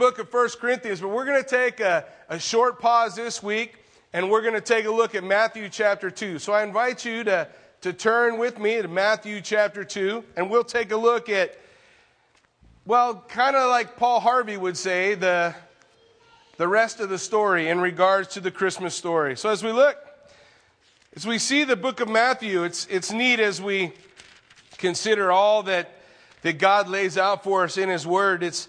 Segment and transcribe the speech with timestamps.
[0.00, 3.74] book of First Corinthians, but we're going to take a, a short pause this week
[4.14, 6.38] and we're going to take a look at Matthew chapter 2.
[6.38, 7.46] So I invite you to,
[7.82, 11.54] to turn with me to Matthew chapter 2 and we'll take a look at,
[12.86, 15.54] well, kind of like Paul Harvey would say, the,
[16.56, 19.36] the rest of the story in regards to the Christmas story.
[19.36, 19.98] So as we look,
[21.14, 23.92] as we see the book of Matthew, it's, it's neat as we
[24.78, 25.94] consider all that,
[26.40, 28.42] that God lays out for us in His Word.
[28.42, 28.66] It's,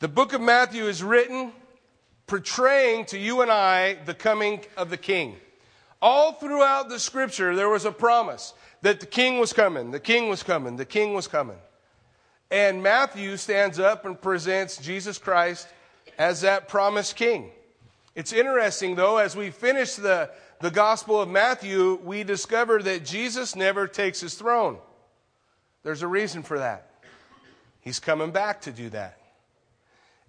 [0.00, 1.52] the book of Matthew is written
[2.26, 5.36] portraying to you and I the coming of the King.
[6.00, 10.30] All throughout the scripture, there was a promise that the King was coming, the King
[10.30, 11.58] was coming, the King was coming.
[12.50, 15.68] And Matthew stands up and presents Jesus Christ
[16.18, 17.50] as that promised king.
[18.14, 23.54] It's interesting, though, as we finish the, the Gospel of Matthew, we discover that Jesus
[23.54, 24.78] never takes his throne.
[25.82, 26.90] There's a reason for that.
[27.80, 29.19] He's coming back to do that.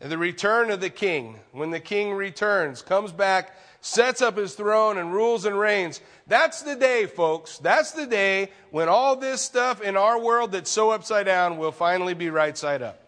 [0.02, 4.56] And the return of the king, when the king returns, comes back, sets up his
[4.56, 6.02] throne, and rules and reigns.
[6.26, 7.60] That's the day, folks.
[7.60, 11.72] That's the day when all this stuff in our world that's so upside down will
[11.72, 13.00] finally be right side up.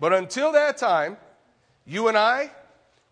[0.00, 1.16] But until that time,
[1.86, 2.50] you and I,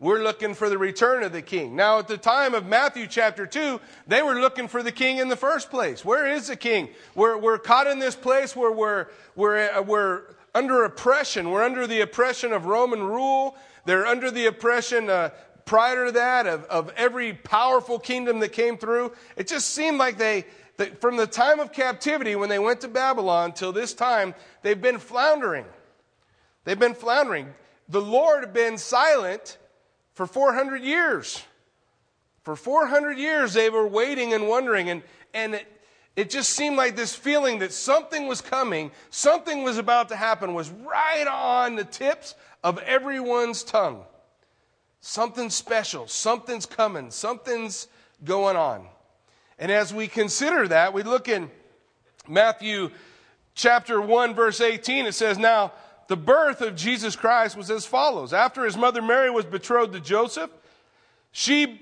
[0.00, 1.76] we're looking for the return of the king.
[1.76, 5.28] Now, at the time of Matthew chapter 2, they were looking for the king in
[5.28, 6.04] the first place.
[6.04, 6.88] Where is the king?
[7.14, 10.22] We're, we're caught in this place where we're, we're, we're
[10.58, 11.50] under oppression.
[11.50, 13.56] We're under the oppression of Roman rule.
[13.84, 15.30] They're under the oppression uh,
[15.64, 19.12] prior to that of, of every powerful kingdom that came through.
[19.36, 20.44] It just seemed like they,
[20.76, 24.80] that from the time of captivity when they went to Babylon till this time, they've
[24.80, 25.64] been floundering.
[26.64, 27.54] They've been floundering
[27.88, 29.56] the Lord had been silent
[30.12, 31.42] for 400 years.
[32.42, 35.60] For 400 years, they were waiting and wondering, and, and
[36.18, 40.54] it, just seemed like this feeling that something was coming, something was about to happen,
[40.54, 44.02] was right on the tips of everyone's tongue.
[45.00, 47.86] Something special, something's coming, something's
[48.24, 48.86] going on.
[49.58, 51.50] And as we consider that, we look in
[52.28, 52.90] Matthew
[53.54, 55.06] chapter 1, verse 18.
[55.06, 55.72] It says, Now,
[56.08, 58.32] the birth of Jesus Christ was as follows.
[58.32, 60.50] After his mother Mary was betrothed to Joseph,
[61.32, 61.80] she,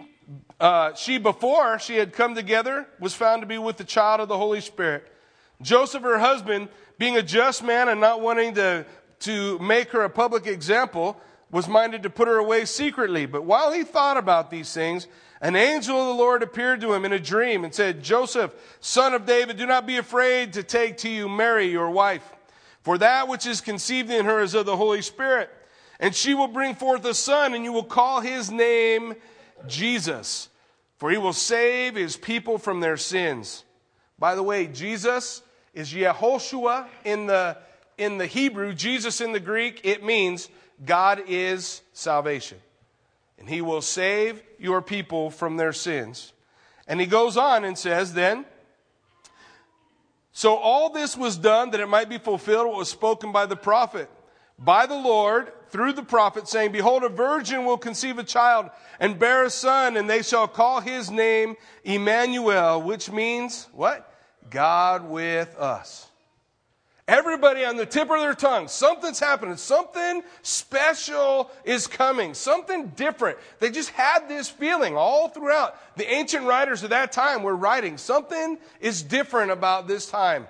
[0.61, 4.29] uh, she before she had come together was found to be with the child of
[4.29, 5.11] the Holy Spirit.
[5.63, 6.69] Joseph, her husband,
[6.99, 8.85] being a just man and not wanting to,
[9.21, 13.27] to make her a public example, was minded to put her away secretly.
[13.27, 15.07] But while he thought about these things,
[15.41, 19.15] an angel of the Lord appeared to him in a dream and said, Joseph, son
[19.15, 22.33] of David, do not be afraid to take to you Mary, your wife
[22.87, 25.51] for that which is conceived in her is of the Holy Spirit.
[25.99, 29.17] And she will bring forth a son, and you will call his name
[29.69, 30.49] Jesus,
[30.99, 33.65] for he will save his people from their sins.
[34.19, 35.43] By the way, Jesus
[35.75, 37.57] is Yehoshua in the,
[37.99, 39.81] in the Hebrew, Jesus in the Greek.
[39.85, 40.49] It means
[40.85, 42.59] God is salvation.
[43.39, 46.33] And he will save your people from their sins.
[46.89, 48.47] And he goes on and says, then,
[50.33, 53.57] so all this was done that it might be fulfilled what was spoken by the
[53.57, 54.11] prophet,
[54.59, 59.19] by the Lord through the prophet, saying, Behold, a virgin will conceive a child and
[59.19, 64.13] bear a son, and they shall call his name Emmanuel, which means what?
[64.49, 66.09] God with us.
[67.09, 69.57] Everybody on the tip of their tongue, something's happening.
[69.57, 72.35] Something special is coming.
[72.35, 73.39] Something different.
[73.61, 75.77] They just had this feeling all throughout.
[75.97, 80.49] The ancient writers of that time were writing, something is different about this time.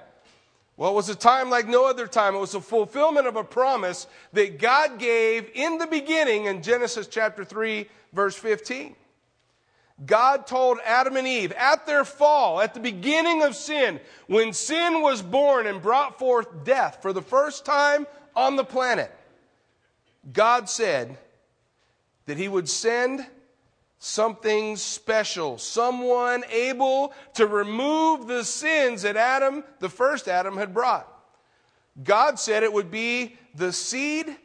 [0.76, 2.34] Well, it was a time like no other time.
[2.34, 7.06] It was a fulfillment of a promise that God gave in the beginning in Genesis
[7.06, 8.94] chapter 3, verse 15.
[10.04, 15.00] God told Adam and Eve at their fall, at the beginning of sin, when sin
[15.00, 19.10] was born and brought forth death for the first time on the planet,
[20.30, 21.16] God said
[22.26, 23.26] that He would send
[23.98, 31.12] something special, someone able to remove the sins that Adam, the first Adam, had brought.
[32.02, 34.36] God said it would be the seed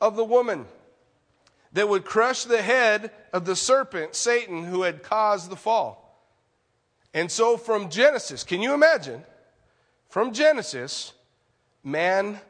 [0.00, 0.66] of the woman
[1.72, 6.04] that would crush the head of the serpent, Satan, who had caused the fall.
[7.14, 9.24] And so from Genesis, can you imagine?
[10.08, 11.12] From Genesis,
[11.82, 12.40] man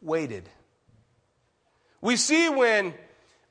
[0.00, 0.48] waited.
[2.00, 2.94] We see when,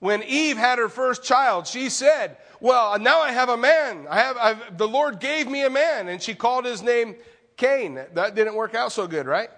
[0.02, 4.08] when Eve had her first child, she said, Well, now I have a man.
[4.10, 6.08] I have, I've, the Lord gave me a man.
[6.08, 7.16] And she called his name
[7.56, 8.00] Cain.
[8.16, 9.50] That didn't work out so good, right?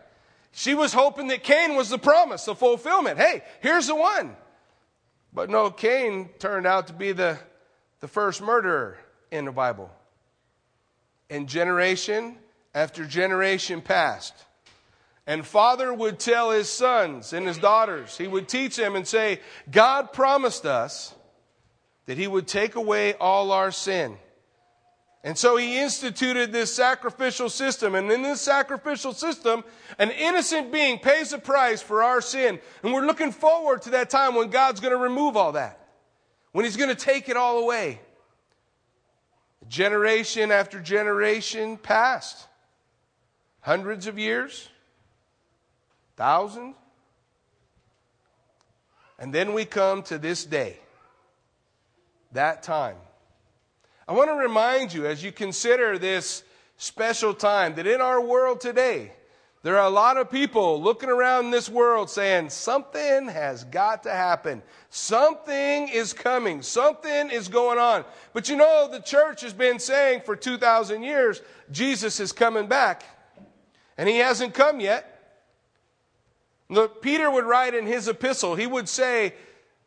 [0.52, 3.20] She was hoping that Cain was the promise, the fulfillment.
[3.20, 4.36] Hey, here's the one.
[5.32, 7.40] But no, Cain turned out to be the,
[8.02, 8.98] the first murderer
[9.32, 9.90] in the Bible.
[11.30, 12.38] And generation
[12.76, 14.34] after generation passed.
[15.26, 19.40] And father would tell his sons and his daughters, he would teach them and say,
[19.72, 21.16] God promised us
[22.06, 24.18] that he would take away all our sin.
[25.26, 27.96] And so he instituted this sacrificial system.
[27.96, 29.64] And in this sacrificial system,
[29.98, 32.60] an innocent being pays a price for our sin.
[32.84, 35.80] And we're looking forward to that time when God's going to remove all that,
[36.52, 38.02] when he's going to take it all away.
[39.70, 42.48] Generation after generation passed.
[43.62, 44.68] Hundreds of years,
[46.16, 46.76] thousands.
[49.20, 50.78] And then we come to this day,
[52.32, 52.98] that time.
[54.08, 56.44] I want to remind you as you consider this
[56.78, 59.14] special time that in our world today,
[59.62, 64.12] there are a lot of people looking around this world saying, something has got to
[64.12, 64.62] happen.
[64.90, 66.62] Something is coming.
[66.62, 68.04] Something is going on.
[68.34, 73.06] But you know, the church has been saying for 2,000 years, Jesus is coming back.
[73.98, 75.13] And he hasn't come yet.
[77.02, 79.34] Peter would write in his epistle, he would say,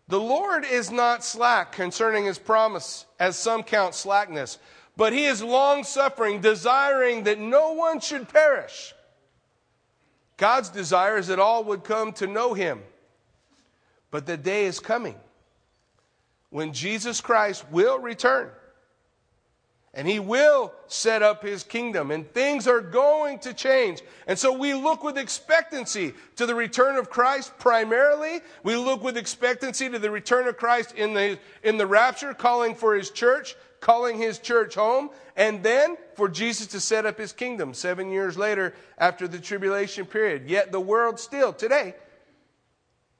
[0.08, 4.58] The Lord is not slack concerning his promise, as some count slackness,
[4.96, 8.94] but he is long suffering, desiring that no one should perish
[10.36, 12.82] God's desire is that all would come to know him.
[14.10, 15.16] But the day is coming
[16.50, 18.50] when Jesus Christ will return.
[19.96, 24.02] And he will set up his kingdom, and things are going to change.
[24.26, 28.40] And so we look with expectancy to the return of Christ primarily.
[28.62, 32.74] We look with expectancy to the return of Christ in the, in the rapture, calling
[32.74, 37.32] for his church calling his church home, and then for Jesus to set up his
[37.32, 40.48] kingdom seven years later after the tribulation period.
[40.48, 41.94] Yet the world still, today,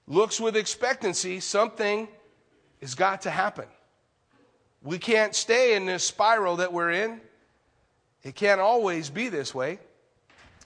[0.06, 2.08] looks with expectancy something
[2.81, 3.67] has got to happen.
[4.87, 7.21] We can't stay in this spiral that we're in.
[8.23, 9.81] It can't always be this way.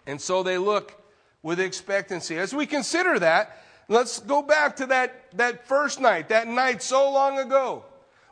[0.06, 1.02] And so they look
[1.43, 2.37] with expectancy.
[2.37, 7.11] As we consider that, let's go back to that, that first night, that night so
[7.11, 7.82] long ago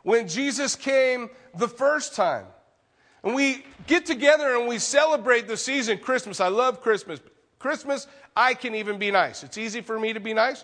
[0.03, 2.45] when Jesus came the first time.
[3.23, 6.39] And we get together and we celebrate the season, Christmas.
[6.39, 7.19] I love Christmas.
[7.57, 8.05] Christmas,
[8.35, 9.43] I can even be nice.
[9.43, 10.63] It's easy for me to be nice.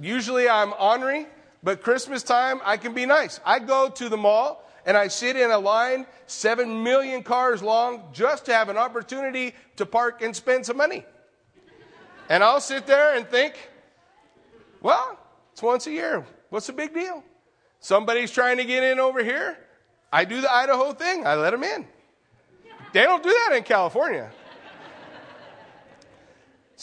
[0.00, 1.26] Usually I'm ornery,
[1.64, 3.40] but Christmas time, I can be nice.
[3.44, 8.04] I go to the mall and I sit in a line, seven million cars long,
[8.12, 11.06] just to have an opportunity to park and spend some money.
[12.28, 13.54] And I'll sit there and think,
[14.82, 15.18] well,
[15.52, 16.26] it's once a year.
[16.50, 17.24] What's the big deal?
[17.80, 19.56] Somebody's trying to get in over here.
[20.12, 21.26] I do the Idaho thing.
[21.26, 21.86] I let them in.
[22.92, 24.30] They don't do that in California.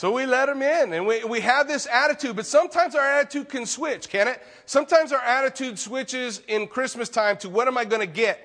[0.01, 3.50] So we let them in and we, we have this attitude, but sometimes our attitude
[3.50, 4.42] can switch, can it?
[4.65, 8.39] Sometimes our attitude switches in Christmas time to what am I going to get?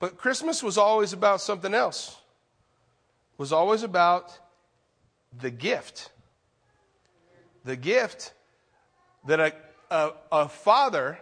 [0.00, 2.16] But Christmas was always about something else.
[3.34, 4.38] It was always about
[5.42, 6.10] the gift.
[7.66, 8.32] The gift
[9.26, 9.52] that a,
[9.90, 11.18] a, a father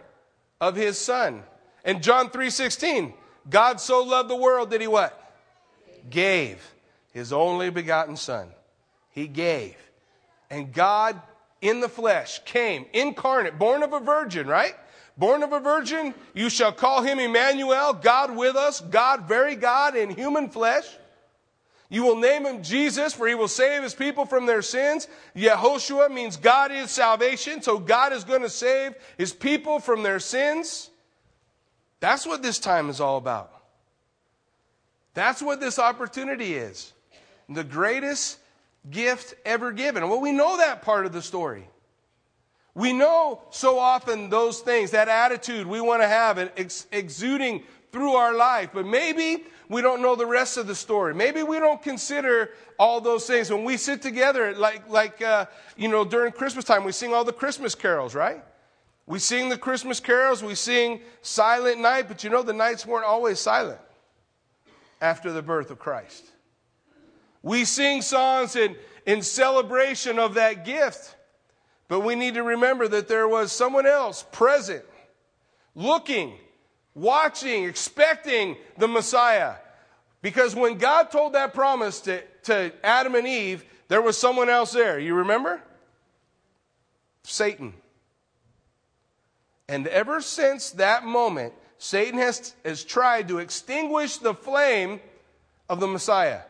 [0.61, 1.43] of his son.
[1.83, 3.11] And John 3:16,
[3.49, 5.35] God so loved the world that he what?
[6.09, 6.63] Gave
[7.11, 8.47] his only begotten son.
[9.13, 9.75] He gave.
[10.49, 11.21] And God
[11.61, 14.75] in the flesh came, incarnate, born of a virgin, right?
[15.17, 19.95] Born of a virgin, you shall call him Emmanuel, God with us, God, very God
[19.95, 20.85] in human flesh.
[21.89, 25.07] You will name him Jesus, for he will save his people from their sins.
[25.35, 30.19] Yehoshua means God is salvation, so God is going to save his people from their
[30.19, 30.89] sins.
[31.99, 33.51] That's what this time is all about.
[35.13, 36.91] That's what this opportunity is.
[37.47, 38.39] The greatest
[38.89, 40.07] gift ever given.
[40.09, 41.67] Well, we know that part of the story.
[42.75, 48.13] We know so often those things, that attitude we want to have, ex- exuding through
[48.13, 51.13] our life, but maybe we don't know the rest of the story.
[51.13, 52.49] Maybe we don't consider
[52.79, 53.51] all those things.
[53.51, 55.45] When we sit together, like, like uh,
[55.77, 58.43] you know, during Christmas time, we sing all the Christmas carols, right?
[59.05, 63.05] We sing the Christmas carols, we sing Silent Night, but you know, the nights weren't
[63.05, 63.79] always silent
[64.99, 66.32] after the birth of Christ.
[67.43, 71.15] We sing songs in, in celebration of that gift,
[71.87, 74.83] but we need to remember that there was someone else present,
[75.75, 76.39] looking
[76.95, 79.55] watching, expecting the Messiah.
[80.21, 84.71] Because when God told that promise to, to Adam and Eve, there was someone else
[84.71, 84.99] there.
[84.99, 85.61] You remember?
[87.23, 87.73] Satan.
[89.67, 95.01] And ever since that moment, Satan has, has tried to extinguish the flame
[95.69, 96.41] of the Messiah.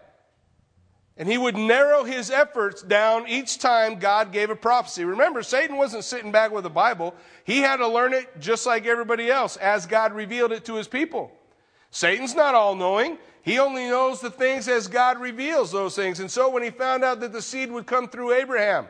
[1.24, 5.06] And he would narrow his efforts down each time God gave a prophecy.
[5.06, 7.16] Remember, Satan wasn't sitting back with the Bible.
[7.46, 10.90] He had to learn it just like everybody else as God revealed it to his
[10.90, 11.32] people.
[11.92, 13.18] Satan's not all knowing.
[13.42, 16.20] He only knows the things as God reveals those things.
[16.20, 18.88] And so when he found out that the seed would come through Abraham,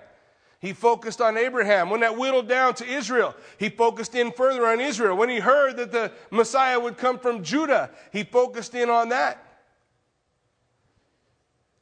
[0.59, 1.91] he focused on Abraham.
[1.91, 5.15] When that whittled down to Israel, he focused in further on Israel.
[5.15, 9.42] When he heard that the Messiah would come from Judah, he focused in on that.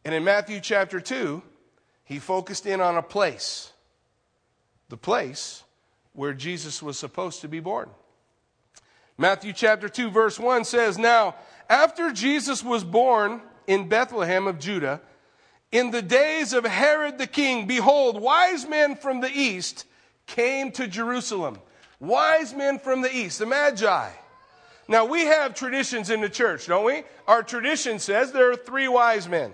[0.03, 1.41] And in Matthew chapter 2,
[2.03, 3.71] he focused in on a place,
[4.89, 5.63] the place
[6.13, 7.89] where Jesus was supposed to be born.
[9.17, 11.35] Matthew chapter 2, verse 1 says, Now,
[11.69, 14.99] after Jesus was born in Bethlehem of Judah,
[15.71, 19.85] in the days of Herod the king, behold, wise men from the east
[20.25, 21.59] came to Jerusalem.
[21.99, 24.09] Wise men from the east, the Magi.
[24.87, 27.03] Now, we have traditions in the church, don't we?
[27.27, 29.53] Our tradition says there are three wise men.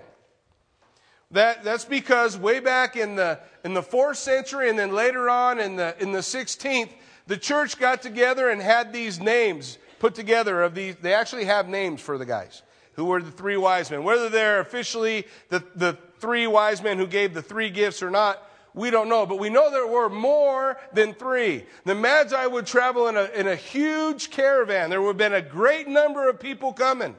[1.30, 5.60] That, that's because way back in the, in the fourth century and then later on
[5.60, 6.88] in the, in the 16th,
[7.26, 10.96] the church got together and had these names put together of these.
[10.96, 12.62] They actually have names for the guys
[12.94, 14.04] who were the three wise men.
[14.04, 18.42] Whether they're officially the, the three wise men who gave the three gifts or not,
[18.72, 19.26] we don't know.
[19.26, 21.66] But we know there were more than three.
[21.84, 24.88] The Magi would travel in a, in a huge caravan.
[24.88, 27.14] There would have been a great number of people coming.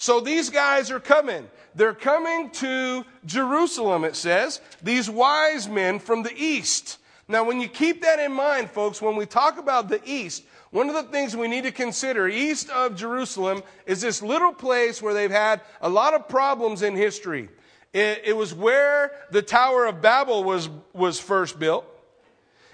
[0.00, 1.46] So these guys are coming.
[1.74, 4.62] They're coming to Jerusalem, it says.
[4.82, 6.96] These wise men from the east.
[7.28, 10.88] Now, when you keep that in mind, folks, when we talk about the east, one
[10.88, 15.12] of the things we need to consider east of Jerusalem is this little place where
[15.12, 17.50] they've had a lot of problems in history.
[17.92, 21.84] It, it, was where the Tower of Babel was, was first built.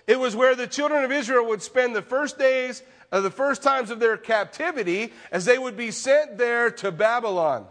[0.06, 3.62] It was where the children of Israel would spend the first days, of the first
[3.62, 7.66] times of their captivity, as they would be sent there to Babylon.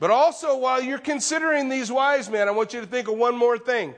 [0.00, 3.36] But also, while you're considering these wise men, I want you to think of one
[3.36, 3.94] more thing.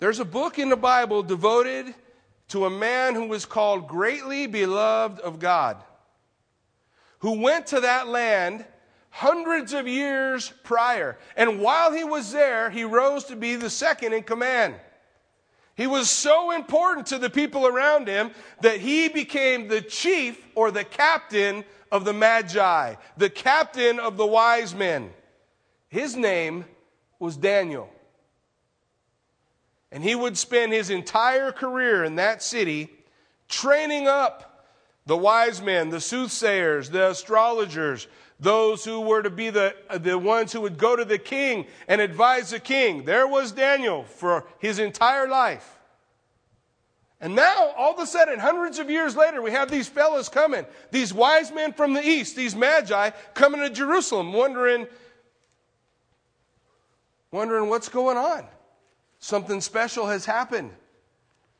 [0.00, 1.94] There's a book in the Bible devoted
[2.48, 5.82] to a man who was called greatly beloved of God,
[7.20, 8.64] who went to that land
[9.10, 11.18] hundreds of years prior.
[11.36, 14.76] And while he was there, he rose to be the second in command.
[15.78, 18.32] He was so important to the people around him
[18.62, 24.26] that he became the chief or the captain of the Magi, the captain of the
[24.26, 25.10] wise men.
[25.88, 26.64] His name
[27.20, 27.88] was Daniel.
[29.92, 32.90] And he would spend his entire career in that city
[33.48, 34.66] training up
[35.06, 38.08] the wise men, the soothsayers, the astrologers,
[38.40, 42.00] those who were to be the, the ones who would go to the king and
[42.00, 43.04] advise the king.
[43.04, 45.78] There was Daniel for his entire life.
[47.20, 50.64] And now, all of a sudden, hundreds of years later, we have these fellows coming,
[50.92, 54.86] these wise men from the east, these magi coming to Jerusalem, wondering,
[57.32, 58.46] wondering what's going on.
[59.18, 60.70] Something special has happened.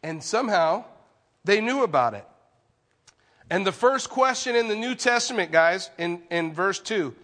[0.05, 0.85] And somehow
[1.45, 2.25] they knew about it.
[3.51, 7.15] And the first question in the New Testament, guys, in, in verse 2,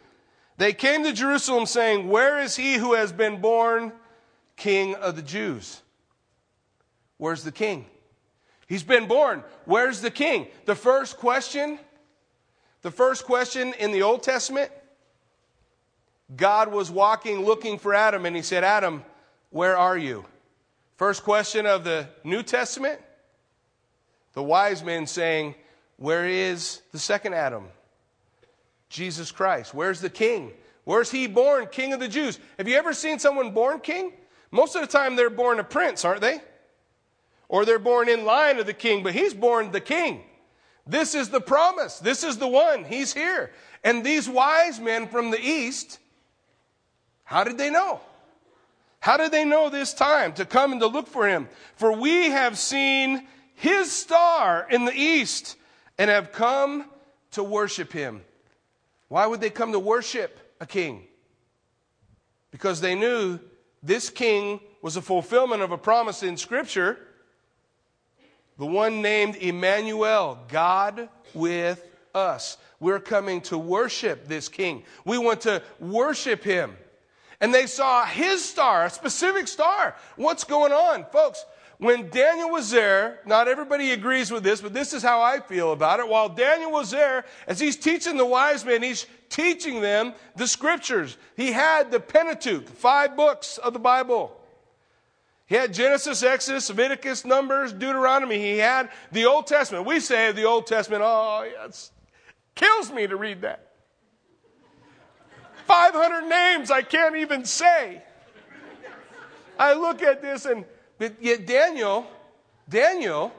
[0.56, 3.92] they came to Jerusalem saying, Where is he who has been born
[4.56, 5.82] king of the Jews?
[7.18, 7.86] Where's the king?
[8.66, 9.44] He's been born.
[9.66, 10.46] Where's the king?
[10.64, 11.78] The first question,
[12.82, 14.70] the first question in the Old Testament,
[16.34, 19.04] God was walking looking for Adam and he said, Adam,
[19.50, 20.24] where are you?
[20.96, 23.00] First question of the New Testament
[24.34, 25.54] the wise men saying,
[25.96, 27.68] Where is the second Adam?
[28.88, 29.74] Jesus Christ.
[29.74, 30.52] Where's the king?
[30.84, 32.38] Where's he born, king of the Jews?
[32.58, 34.12] Have you ever seen someone born king?
[34.50, 36.40] Most of the time they're born a prince, aren't they?
[37.48, 40.22] Or they're born in line of the king, but he's born the king.
[40.86, 41.98] This is the promise.
[41.98, 42.84] This is the one.
[42.84, 43.50] He's here.
[43.82, 45.98] And these wise men from the east,
[47.24, 48.00] how did they know?
[49.00, 51.48] How did they know this time to come and to look for him?
[51.76, 55.56] For we have seen his star in the east
[55.98, 56.86] and have come
[57.32, 58.22] to worship him.
[59.08, 61.04] Why would they come to worship a king?
[62.50, 63.38] Because they knew
[63.82, 66.98] this king was a fulfillment of a promise in Scripture.
[68.58, 71.84] The one named Emmanuel, God with
[72.14, 72.56] us.
[72.80, 74.84] We're coming to worship this king.
[75.04, 76.76] We want to worship him
[77.44, 79.96] and they saw his star, a specific star.
[80.16, 81.04] What's going on?
[81.12, 81.44] Folks,
[81.78, 85.72] when Daniel was there, not everybody agrees with this, but this is how I feel
[85.72, 86.08] about it.
[86.08, 91.16] While Daniel was there, as he's teaching the wise men, he's teaching them the scriptures.
[91.36, 94.40] He had the Pentateuch, five books of the Bible.
[95.46, 98.38] He had Genesis, Exodus, Leviticus, Numbers, Deuteronomy.
[98.38, 99.84] He had the Old Testament.
[99.84, 101.90] We say the Old Testament, oh, it
[102.54, 103.72] kills me to read that.
[105.66, 108.02] 500 names I can't even say.
[109.58, 110.64] I look at this and,
[111.04, 112.06] but yet Daniel,
[112.66, 113.30] Daniel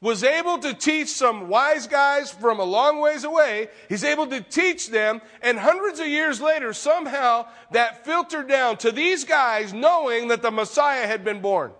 [0.00, 3.68] was able to teach some wise guys from a long ways away.
[3.88, 8.92] He's able to teach them, and hundreds of years later, somehow that filtered down to
[8.92, 11.72] these guys knowing that the Messiah had been born.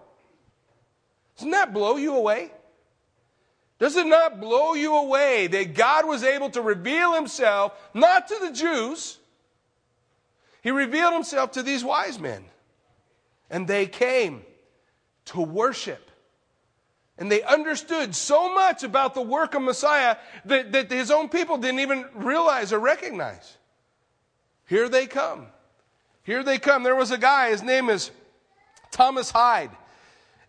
[1.37, 2.51] Doesn't that blow you away?
[3.79, 8.39] Does it not blow you away that God was able to reveal himself not to
[8.41, 9.19] the Jews?
[10.63, 12.45] He revealed himself to these wise men.
[13.51, 14.43] And they came
[15.27, 16.11] to worship.
[17.19, 21.59] And they understood so much about the work of Messiah that, that his own people
[21.59, 23.59] didn't even realize or recognize.
[24.67, 25.47] Here they come.
[26.25, 26.83] Here they come.
[26.83, 28.11] There was a guy, his name is
[28.91, 29.71] Thomas Hyde.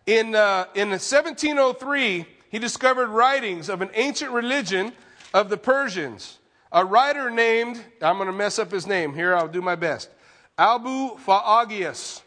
[0.06, 4.94] In, uh, in 1703, he discovered writings of an ancient religion
[5.34, 6.40] of the Persians.
[6.72, 9.14] A writer named, I'm going to mess up his name.
[9.14, 10.10] Here, I'll do my best.
[10.58, 12.23] Albu Faagius,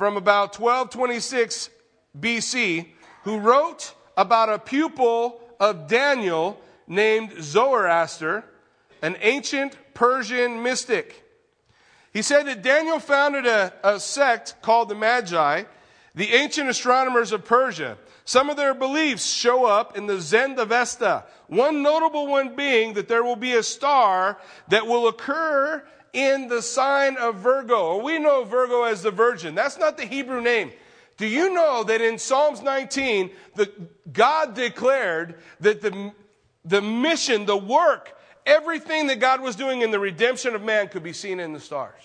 [0.00, 1.68] from about 1226
[2.18, 2.86] BC,
[3.24, 8.42] who wrote about a pupil of Daniel named Zoroaster,
[9.02, 11.22] an ancient Persian mystic.
[12.14, 15.64] He said that Daniel founded a, a sect called the Magi,
[16.14, 17.98] the ancient astronomers of Persia.
[18.24, 23.22] Some of their beliefs show up in the Zendavesta, one notable one being that there
[23.22, 24.38] will be a star
[24.68, 28.02] that will occur in the sign of Virgo.
[28.02, 29.54] We know Virgo as the virgin.
[29.54, 30.72] That's not the Hebrew name.
[31.16, 33.70] Do you know that in Psalms 19, the,
[34.10, 36.12] God declared that the,
[36.64, 41.02] the mission, the work, everything that God was doing in the redemption of man could
[41.02, 42.00] be seen in the stars?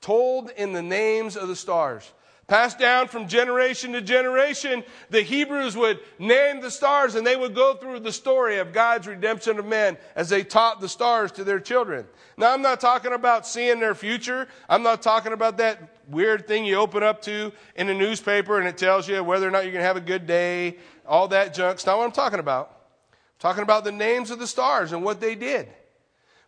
[0.00, 2.10] Told in the names of the stars.
[2.50, 7.54] Passed down from generation to generation, the Hebrews would name the stars and they would
[7.54, 11.44] go through the story of God's redemption of men as they taught the stars to
[11.44, 12.08] their children.
[12.36, 14.48] Now, I'm not talking about seeing their future.
[14.68, 18.66] I'm not talking about that weird thing you open up to in a newspaper and
[18.66, 21.54] it tells you whether or not you're going to have a good day, all that
[21.54, 21.74] junk.
[21.74, 22.70] It's not what I'm talking about.
[23.12, 25.68] I'm talking about the names of the stars and what they did.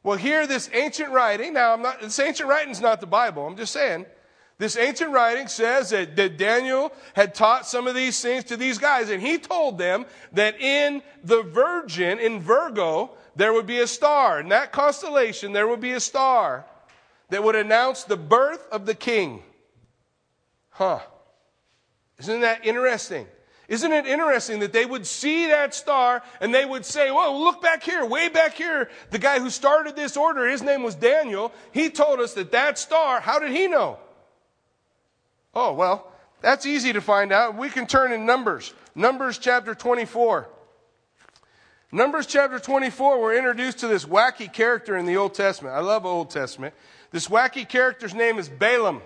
[0.03, 3.47] Well, here, this ancient writing, now, I'm not, this ancient writing is not the Bible.
[3.47, 4.05] I'm just saying
[4.63, 8.79] this ancient writing says that, that Daniel had taught some of these things to these
[8.79, 13.89] guys, and he told them that in the Virgin, in Virgo, there would be a
[13.89, 14.39] star.
[14.39, 16.65] In that constellation, there would be a star
[17.31, 19.43] that would announce the birth of the king.
[20.71, 21.01] Huh.
[22.21, 23.27] Isn't that interesting?
[23.67, 27.63] Isn't it interesting that they would see that star and they would say, Whoa, look
[27.63, 28.91] back here, way back here.
[29.11, 31.51] The guy who started this order, his name was Daniel.
[31.73, 33.99] He told us that that star, how did he know?
[35.55, 36.11] Oh, well,
[36.41, 37.57] that's easy to find out.
[37.57, 38.73] We can turn in Numbers.
[38.95, 40.49] Numbers chapter 24.
[41.95, 45.75] Numbers chapter 24, we're introduced to this wacky character in the Old Testament.
[45.75, 46.75] I love Old Testament.
[47.11, 49.03] This wacky character's name is Balaam.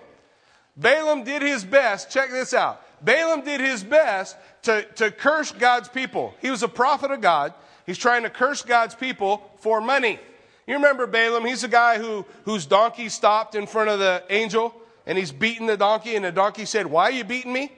[0.77, 2.11] Balaam did his best.
[2.11, 2.81] Check this out.
[3.05, 6.33] Balaam did his best to, to curse God's people.
[6.41, 7.55] He was a prophet of God.
[7.87, 10.21] He's trying to curse God's people for money.
[10.69, 11.45] You remember Balaam?
[11.45, 14.73] He's the guy who, whose donkey stopped in front of the angel
[15.07, 17.73] and he's beating the donkey, and the donkey said, Why are you beating me?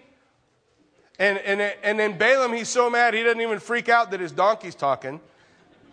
[1.19, 4.33] And, and, and then Balaam, he's so mad, he doesn't even freak out that his
[4.33, 5.21] donkey's talking.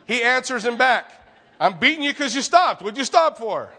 [0.08, 1.12] He answers him back,
[1.60, 2.82] I'm beating you because you stopped.
[2.82, 3.70] What'd you stop for?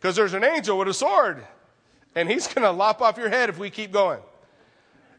[0.00, 1.44] Because there's an angel with a sword,
[2.14, 4.20] and he's going to lop off your head if we keep going.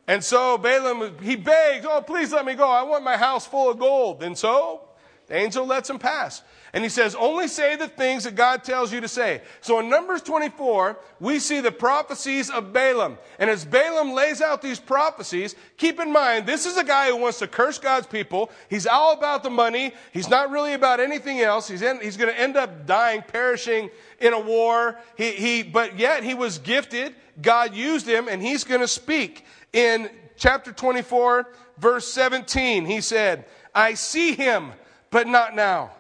[0.08, 2.68] And so Balaam, he begs, Oh, please let me go.
[2.68, 4.24] I want my house full of gold.
[4.24, 4.89] And so
[5.30, 6.42] the angel lets him pass.
[6.74, 9.42] And he says, only say the things that God tells you to say.
[9.62, 13.18] So in Numbers 24, we see the prophecies of Balaam.
[13.40, 17.18] And as Balaam lays out these prophecies, keep in mind, this is a guy who
[17.18, 18.52] wants to curse God's people.
[18.70, 19.94] He's all about the money.
[20.12, 21.68] He's not really about anything else.
[21.68, 23.90] He's, he's going to end up dying, perishing
[24.20, 25.00] in a war.
[25.18, 27.16] He, he, but yet he was gifted.
[27.42, 29.46] God used him and he's going to speak.
[29.74, 34.72] In chapter 24, verse 17, he said, I see him,
[35.12, 35.92] but not now.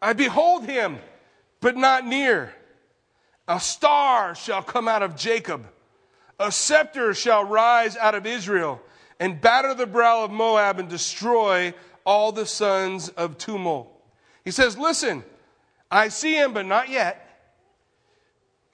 [0.00, 0.98] I behold him,
[1.60, 2.52] but not near.
[3.48, 5.66] A star shall come out of Jacob,
[6.38, 8.80] a scepter shall rise out of Israel,
[9.18, 11.72] and batter the brow of Moab and destroy
[12.04, 13.88] all the sons of Tumul.
[14.44, 15.24] He says, Listen,
[15.90, 17.22] I see him, but not yet.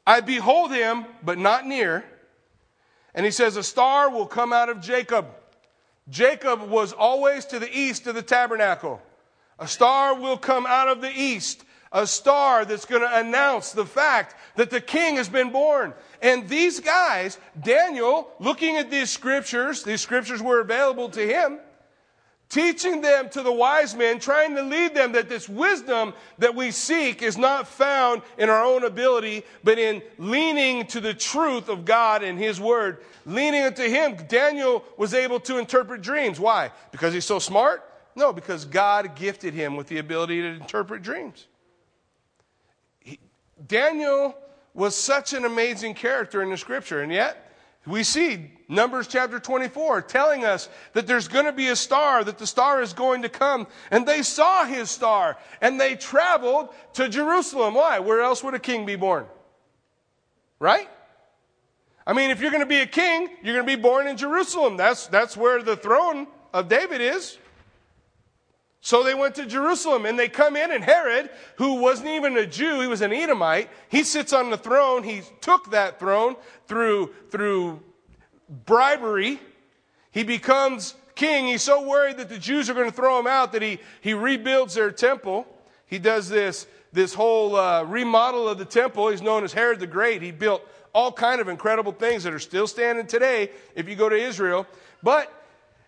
[0.06, 2.04] I behold him, but not near.
[3.14, 5.26] And he says, A star will come out of Jacob.
[6.08, 9.00] Jacob was always to the east of the tabernacle.
[9.62, 13.86] A star will come out of the east, a star that's going to announce the
[13.86, 15.94] fact that the king has been born.
[16.20, 21.60] And these guys, Daniel, looking at these scriptures, these scriptures were available to him,
[22.48, 26.72] teaching them to the wise men, trying to lead them that this wisdom that we
[26.72, 31.84] seek is not found in our own ability, but in leaning to the truth of
[31.84, 32.98] God and His Word.
[33.26, 36.40] Leaning into Him, Daniel was able to interpret dreams.
[36.40, 36.72] Why?
[36.90, 37.88] Because he's so smart?
[38.14, 41.46] No, because God gifted him with the ability to interpret dreams.
[43.00, 43.18] He,
[43.66, 44.36] Daniel
[44.74, 47.52] was such an amazing character in the scripture, and yet
[47.86, 52.38] we see Numbers chapter 24 telling us that there's going to be a star, that
[52.38, 53.66] the star is going to come.
[53.90, 57.74] And they saw his star and they traveled to Jerusalem.
[57.74, 57.98] Why?
[57.98, 59.26] Where else would a king be born?
[60.60, 60.88] Right?
[62.06, 64.16] I mean, if you're going to be a king, you're going to be born in
[64.16, 64.76] Jerusalem.
[64.76, 67.36] That's, that's where the throne of David is.
[68.84, 72.44] So they went to Jerusalem and they come in, and Herod, who wasn't even a
[72.44, 75.04] Jew, he was an Edomite, he sits on the throne.
[75.04, 76.34] He took that throne
[76.66, 77.80] through, through
[78.66, 79.40] bribery.
[80.10, 81.46] He becomes king.
[81.46, 84.14] He's so worried that the Jews are going to throw him out that he, he
[84.14, 85.46] rebuilds their temple.
[85.86, 89.10] He does this, this whole uh, remodel of the temple.
[89.10, 90.22] He's known as Herod the Great.
[90.22, 94.08] He built all kind of incredible things that are still standing today if you go
[94.08, 94.66] to Israel.
[95.04, 95.32] But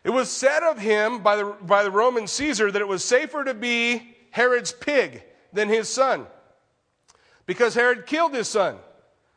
[0.04, 3.42] it was said of him by the, by the Roman Caesar that it was safer
[3.42, 6.26] to be Herod's pig than his son.
[7.46, 8.76] Because Herod killed his son,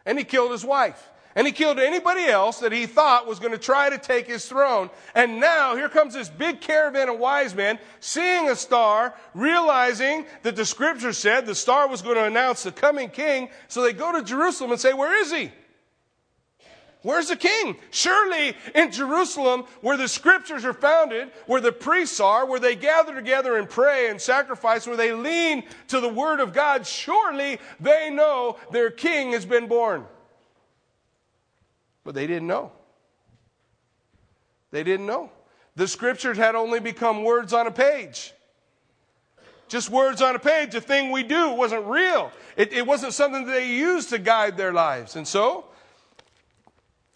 [0.05, 3.51] and he killed his wife, and he killed anybody else that he thought was going
[3.51, 4.89] to try to take his throne.
[5.13, 10.55] And now here comes this big caravan of wise men seeing a star, realizing that
[10.55, 13.49] the scripture said the star was going to announce the coming king.
[13.67, 15.51] So they go to Jerusalem and say, Where is he?
[17.07, 17.77] Where's the king?
[17.89, 23.15] Surely in Jerusalem, where the scriptures are founded, where the priests are, where they gather
[23.15, 28.09] together and pray and sacrifice, where they lean to the word of God, surely they
[28.09, 30.03] know their king has been born.
[32.03, 32.73] But they didn't know.
[34.71, 35.31] They didn't know.
[35.77, 38.33] The scriptures had only become words on a page.
[39.69, 41.51] Just words on a page, a thing we do.
[41.51, 42.33] It wasn't real.
[42.57, 45.15] It, it wasn't something they used to guide their lives.
[45.15, 45.67] And so,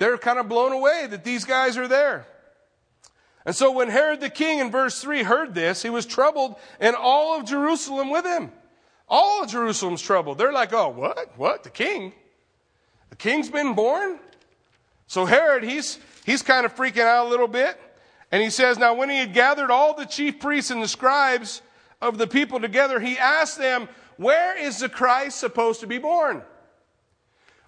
[0.01, 2.25] they're kind of blown away that these guys are there.
[3.45, 6.95] And so when Herod the king in verse 3 heard this, he was troubled, and
[6.95, 8.51] all of Jerusalem with him.
[9.07, 10.39] All of Jerusalem's troubled.
[10.39, 11.37] They're like, oh, what?
[11.37, 11.63] What?
[11.63, 12.13] The king?
[13.11, 14.17] The king's been born?
[15.05, 17.79] So Herod, he's, he's kind of freaking out a little bit.
[18.31, 21.61] And he says, Now, when he had gathered all the chief priests and the scribes
[22.01, 23.87] of the people together, he asked them,
[24.17, 26.41] Where is the Christ supposed to be born?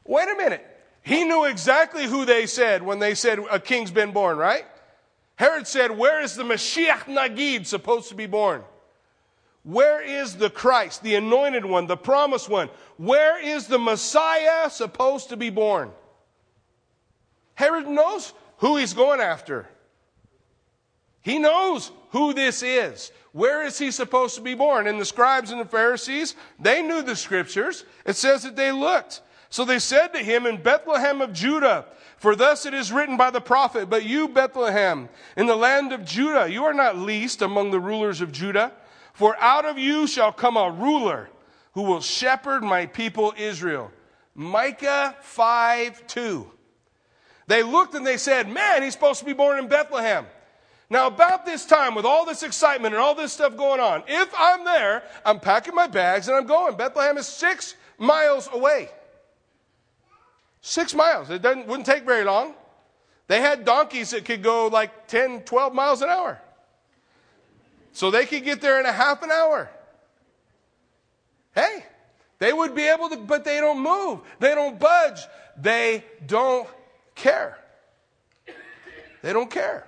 [0.03, 0.72] Wait a minute.
[1.03, 4.65] He knew exactly who they said when they said a king's been born, right?
[5.35, 8.63] Herod said, Where is the Mashiach Nagid supposed to be born?
[9.63, 12.69] Where is the Christ, the anointed one, the promised one?
[12.97, 15.91] Where is the Messiah supposed to be born?
[17.55, 19.67] Herod knows who he's going after.
[21.21, 23.11] He knows who this is.
[23.31, 24.87] Where is he supposed to be born?
[24.87, 27.85] And the scribes and the Pharisees, they knew the scriptures.
[28.05, 29.21] It says that they looked.
[29.53, 31.85] So they said to him, In Bethlehem of Judah,
[32.17, 36.03] for thus it is written by the prophet, But you, Bethlehem, in the land of
[36.03, 38.71] Judah, you are not least among the rulers of Judah,
[39.13, 41.29] for out of you shall come a ruler
[41.73, 43.91] who will shepherd my people Israel.
[44.33, 46.51] Micah 5 2.
[47.45, 50.25] They looked and they said, Man, he's supposed to be born in Bethlehem.
[50.89, 54.33] Now, about this time, with all this excitement and all this stuff going on, if
[54.35, 56.75] I'm there, I'm packing my bags and I'm going.
[56.75, 58.89] Bethlehem is six miles away.
[60.65, 61.29] Six miles.
[61.29, 62.55] It doesn't, wouldn't take very long.
[63.27, 66.41] They had donkeys that could go like 10, 12 miles an hour.
[67.91, 69.69] So they could get there in a half an hour.
[71.53, 71.85] Hey,
[72.39, 74.21] they would be able to, but they don't move.
[74.39, 75.19] They don't budge.
[75.57, 76.67] They don't
[77.13, 77.59] care.
[79.21, 79.85] They don't care.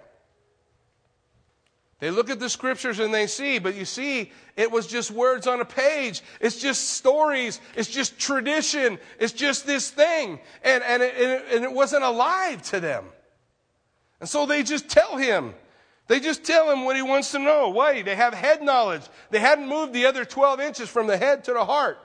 [1.99, 5.47] They look at the scriptures and they see, but you see, it was just words
[5.47, 6.21] on a page.
[6.41, 7.61] It's just stories.
[7.75, 8.99] It's just tradition.
[9.19, 10.39] It's just this thing.
[10.63, 13.05] And, and, it, and it wasn't alive to them.
[14.19, 15.53] And so they just tell him.
[16.07, 17.69] They just tell him what he wants to know.
[17.69, 18.01] Why?
[18.01, 19.01] They have head knowledge.
[19.31, 21.97] They hadn't moved the other 12 inches from the head to the heart.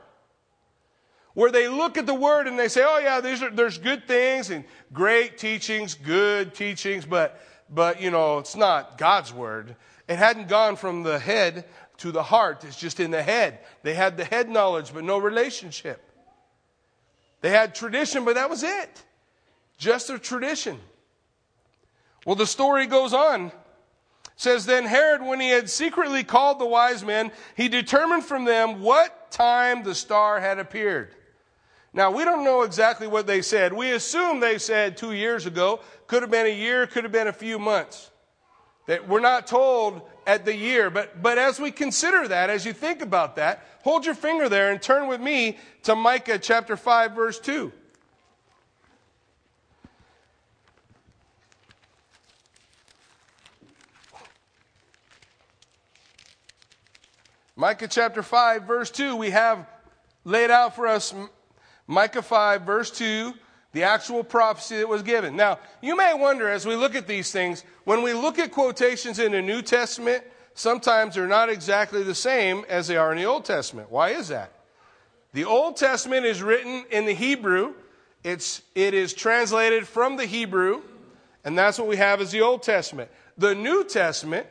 [1.35, 4.51] Where they look at the word and they say, oh, yeah, are, there's good things
[4.51, 9.77] and great teachings, good teachings, but but you know, it's not God's word.
[10.09, 11.65] It hadn't gone from the head
[11.99, 13.59] to the heart, it's just in the head.
[13.83, 16.03] They had the head knowledge, but no relationship.
[17.43, 19.05] They had tradition, but that was it.
[19.79, 20.79] Just a tradition.
[22.27, 23.53] Well, the story goes on.
[24.37, 28.81] Says then Herod, when he had secretly called the wise men, he determined from them
[28.81, 31.15] what time the star had appeared.
[31.93, 33.73] Now, we don't know exactly what they said.
[33.73, 35.81] We assume they said two years ago.
[36.07, 38.11] Could have been a year, could have been a few months.
[38.87, 40.91] That we're not told at the year.
[40.91, 44.71] But, but as we consider that, as you think about that, hold your finger there
[44.71, 47.73] and turn with me to Micah chapter 5, verse 2.
[57.57, 59.67] Micah chapter 5, verse 2, we have
[60.25, 61.13] laid out for us
[61.91, 63.35] Micah 5, verse 2,
[63.73, 65.35] the actual prophecy that was given.
[65.35, 69.19] Now, you may wonder as we look at these things, when we look at quotations
[69.19, 70.23] in the New Testament,
[70.55, 73.91] sometimes they're not exactly the same as they are in the Old Testament.
[73.91, 74.53] Why is that?
[75.33, 77.75] The Old Testament is written in the Hebrew.
[78.23, 80.83] It's, it is translated from the Hebrew,
[81.45, 83.11] and that's what we have as the Old Testament.
[83.37, 84.47] The New Testament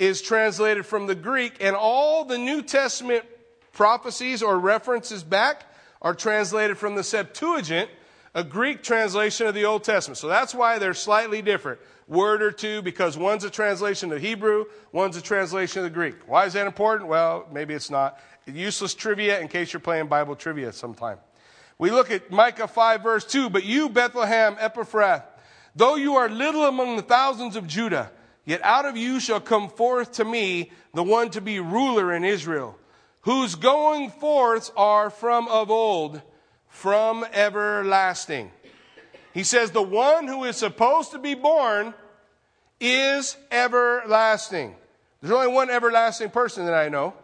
[0.00, 3.24] is translated from the Greek, and all the New Testament
[3.72, 5.66] prophecies or references back
[6.02, 7.88] are translated from the Septuagint,
[8.34, 10.18] a Greek translation of the Old Testament.
[10.18, 11.80] So that's why they're slightly different.
[12.06, 16.16] Word or two, because one's a translation of Hebrew, one's a translation of the Greek.
[16.26, 17.08] Why is that important?
[17.08, 18.18] Well, maybe it's not.
[18.46, 21.18] Useless trivia in case you're playing Bible trivia sometime.
[21.78, 23.48] We look at Micah 5, verse 2.
[23.48, 25.24] But you, Bethlehem Ephrathah,
[25.74, 28.10] though you are little among the thousands of Judah,
[28.44, 32.24] Yet out of you shall come forth to me the one to be ruler in
[32.24, 32.76] Israel,
[33.22, 36.20] whose going forths are from of old,
[36.68, 38.50] from everlasting.
[39.32, 41.94] He says, The one who is supposed to be born
[42.80, 44.74] is everlasting.
[45.20, 47.14] There's only one everlasting person that I know.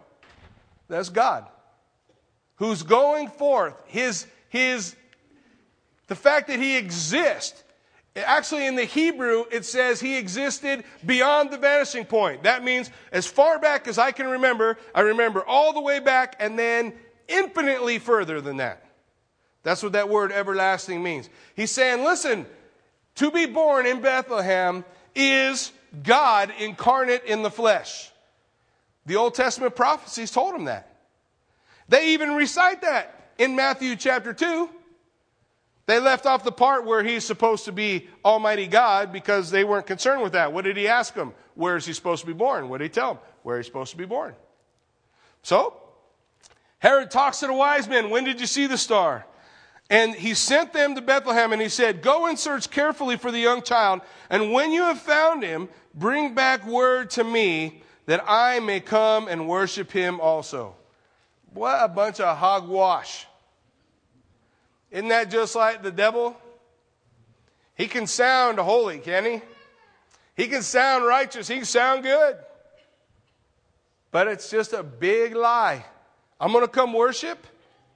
[0.89, 1.47] That's God.
[2.57, 4.97] Who's going forth, his, his,
[6.07, 7.63] the fact that he exists
[8.27, 12.45] Actually, in the Hebrew, it says he existed beyond the vanishing point.
[12.45, 16.37] That means as far back as I can remember, I remember all the way back
[16.41, 16.95] and then
[17.29, 18.85] infinitely further than that.
[19.63, 21.29] That's what that word everlasting means.
[21.55, 22.47] He's saying, listen,
[23.17, 28.11] to be born in Bethlehem is God incarnate in the flesh.
[29.07, 30.95] The Old Testament prophecies told him that.
[31.89, 34.69] They even recite that in Matthew chapter 2.
[35.89, 39.87] They left off the part where he's supposed to be Almighty God because they weren't
[39.87, 40.53] concerned with that.
[40.53, 41.33] What did he ask them?
[41.55, 42.69] Where is he supposed to be born?
[42.69, 43.23] What did he tell them?
[43.43, 44.35] Where he's supposed to be born.
[45.43, 45.81] So,
[46.79, 48.11] Herod talks to the wise men.
[48.11, 49.25] When did you see the star?
[49.89, 53.39] And he sent them to Bethlehem and he said, Go and search carefully for the
[53.39, 58.61] young child, and when you have found him, bring back word to me that I
[58.61, 60.75] may come and worship him also.
[61.55, 63.27] What a bunch of hogwash.
[64.91, 66.37] Isn't that just like the devil?
[67.75, 69.43] He can sound holy, can he?
[70.37, 71.49] He can sound righteous.
[71.49, 72.37] He can sound good.
[74.11, 75.85] But it's just a big lie.
[76.41, 77.47] I'm going to come worship?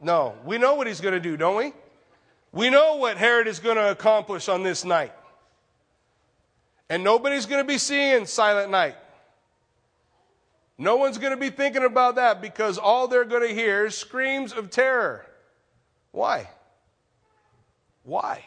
[0.01, 0.35] No.
[0.45, 1.73] We know what he's going to do, don't we?
[2.53, 5.13] We know what Herod is going to accomplish on this night.
[6.89, 8.97] And nobody's going to be seeing Silent Night.
[10.77, 13.97] No one's going to be thinking about that because all they're going to hear is
[13.97, 15.25] screams of terror.
[16.11, 16.51] Why?
[18.05, 18.45] Why?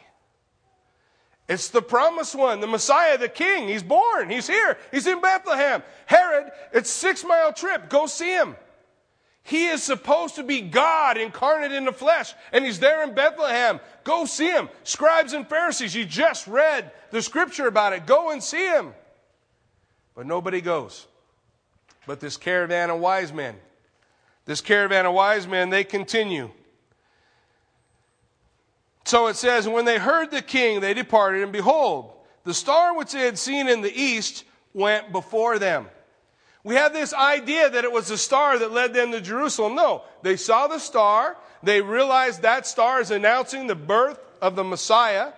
[1.47, 3.67] It's the promised one, the Messiah, the King.
[3.67, 4.29] He's born.
[4.29, 4.77] He's here.
[4.91, 5.83] He's in Bethlehem.
[6.07, 7.89] Herod, it's six mile trip.
[7.89, 8.55] Go see him.
[9.43, 13.79] He is supposed to be God incarnate in the flesh, and he's there in Bethlehem.
[14.03, 14.69] Go see him.
[14.83, 18.07] Scribes and Pharisees, you just read the scripture about it.
[18.07, 18.95] Go and see him.
[20.15, 21.05] But nobody goes.
[22.07, 23.55] But this caravan of wise men,
[24.45, 26.49] this caravan of wise men, they continue.
[29.05, 32.11] So it says, when they heard the king, they departed, and behold,
[32.43, 35.87] the star which they had seen in the east went before them.
[36.63, 39.75] We have this idea that it was the star that led them to Jerusalem.
[39.75, 41.37] No, they saw the star.
[41.61, 45.33] They realized that star is announcing the birth of the Messiah,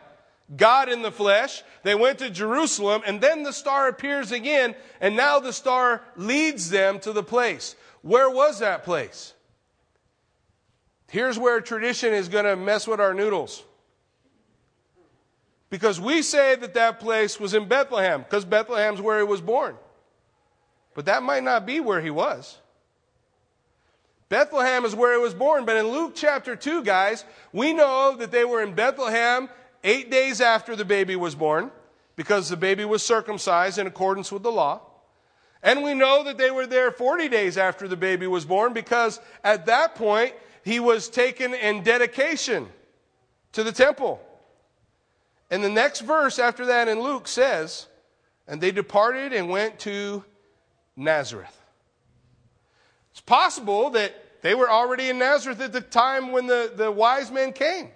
[0.56, 1.64] God in the flesh.
[1.84, 6.70] They went to Jerusalem, and then the star appears again, and now the star leads
[6.70, 7.76] them to the place.
[8.02, 9.34] Where was that place?
[11.10, 13.64] Here's where tradition is going to mess with our noodles.
[15.70, 19.76] Because we say that that place was in Bethlehem, because Bethlehem's where he was born.
[20.94, 22.58] But that might not be where he was.
[24.30, 28.32] Bethlehem is where he was born, but in Luke chapter 2, guys, we know that
[28.32, 29.50] they were in Bethlehem
[29.84, 31.72] eight days after the baby was born,
[32.16, 34.82] because the baby was circumcised in accordance with the law.
[35.64, 39.20] And we know that they were there 40 days after the baby was born, because
[39.44, 40.34] at that point,
[40.68, 42.68] he was taken in dedication
[43.54, 44.20] to the temple.
[45.50, 47.88] And the next verse after that in Luke says,
[48.48, 50.26] And they departed and went to
[50.98, 51.58] Nazareth.
[53.12, 57.32] It's possible that they were already in Nazareth at the time when the, the wise
[57.32, 57.90] men came.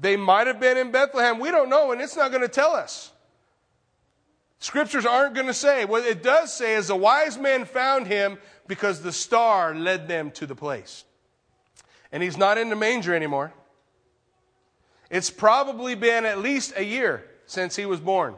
[0.00, 1.40] They might have been in Bethlehem.
[1.40, 3.10] We don't know, and it's not going to tell us.
[4.60, 5.84] Scriptures aren't going to say.
[5.84, 10.30] What it does say is the wise men found him because the star led them
[10.32, 11.04] to the place.
[12.12, 13.52] And he's not in the manger anymore.
[15.10, 18.34] It's probably been at least a year since he was born.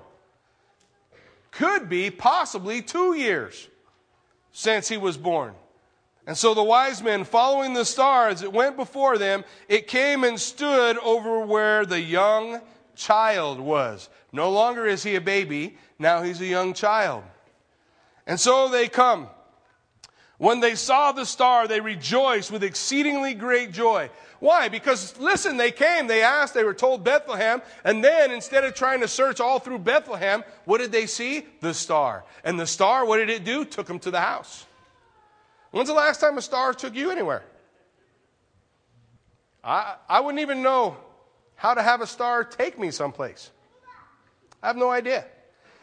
[1.50, 3.68] Could be possibly two years
[4.52, 5.54] since he was born.
[6.26, 10.24] And so the wise men, following the star as it went before them, it came
[10.24, 12.60] and stood over where the young
[12.94, 14.08] child was.
[14.32, 17.24] No longer is he a baby, now he's a young child.
[18.26, 19.28] And so they come.
[20.42, 24.10] When they saw the star, they rejoiced with exceedingly great joy.
[24.40, 24.68] Why?
[24.68, 29.02] Because, listen, they came, they asked, they were told Bethlehem, and then instead of trying
[29.02, 31.46] to search all through Bethlehem, what did they see?
[31.60, 32.24] The star.
[32.42, 33.64] And the star, what did it do?
[33.64, 34.66] Took them to the house.
[35.70, 37.44] When's the last time a star took you anywhere?
[39.62, 40.96] I, I wouldn't even know
[41.54, 43.52] how to have a star take me someplace.
[44.60, 45.24] I have no idea.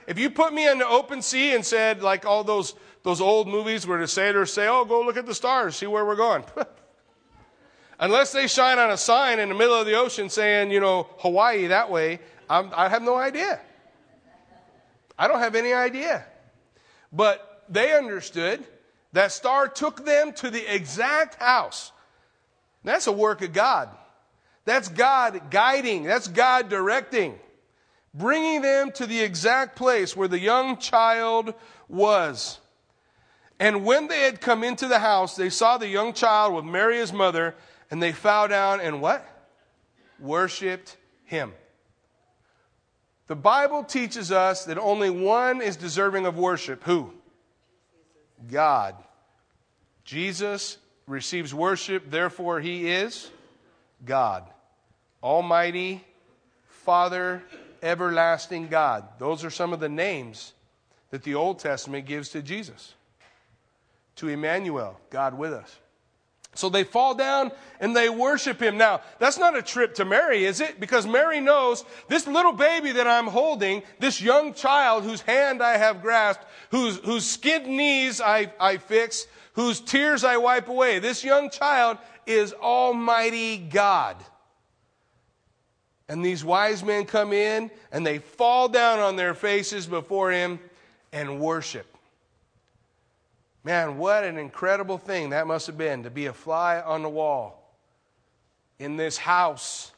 [0.10, 3.48] If you put me in the open sea and said, like all those, those old
[3.48, 6.44] movies where the sailors say, oh, go look at the stars, see where we're going.
[8.00, 11.08] Unless they shine on a sign in the middle of the ocean saying, you know,
[11.20, 13.60] Hawaii that way, I'm, I have no idea.
[15.16, 16.26] I don't have any idea.
[17.14, 18.64] But they understood
[19.14, 21.92] that star took them to the exact house.
[22.84, 23.90] That's a work of God.
[24.66, 27.38] That's God guiding, that's God directing,
[28.14, 31.54] bringing them to the exact place where the young child
[31.88, 32.60] was.
[33.60, 36.98] And when they had come into the house, they saw the young child with Mary
[36.98, 37.56] his mother,
[37.92, 39.26] and they fell down and what?
[40.20, 41.54] Worshipped him.
[43.28, 46.84] The Bible teaches us that only one is deserving of worship.
[46.86, 47.14] Who?
[48.50, 48.96] God.
[50.04, 53.30] Jesus receives worship, therefore, he is
[54.04, 54.46] God.
[55.22, 56.04] Almighty,
[56.68, 57.44] Father,
[57.82, 59.08] Everlasting God.
[59.20, 60.54] Those are some of the names
[61.12, 62.94] that the Old Testament gives to Jesus.
[64.18, 65.78] To Emmanuel, God with us.
[66.56, 68.78] So they fall down and they worship him.
[68.78, 70.80] Now, that's not a trip to Mary, is it?
[70.80, 75.78] Because Mary knows this little baby that I'm holding, this young child whose hand I
[75.78, 81.24] have grasped, whose, whose skinned knees I, I fix, whose tears I wipe away, this
[81.24, 84.18] young child is Almighty God.
[86.10, 90.60] And these wise men come in and they fall down on their faces before him
[91.14, 91.86] and worship.
[93.64, 97.10] Man, what an incredible thing that must have been to be a fly on the
[97.10, 97.76] wall
[98.80, 99.92] in this house.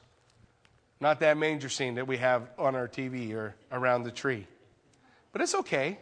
[1.00, 4.46] Not that manger scene that we have on our TV or around the tree.
[5.32, 5.98] But it's okay.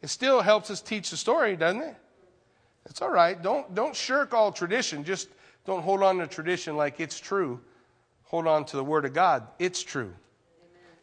[0.00, 1.96] It still helps us teach the story, doesn't it?
[2.86, 3.40] It's all right.
[3.40, 5.04] Don't, don't shirk all tradition.
[5.04, 5.28] Just
[5.66, 7.60] don't hold on to tradition like it's true
[8.32, 10.12] hold on to the Word of God, it's true.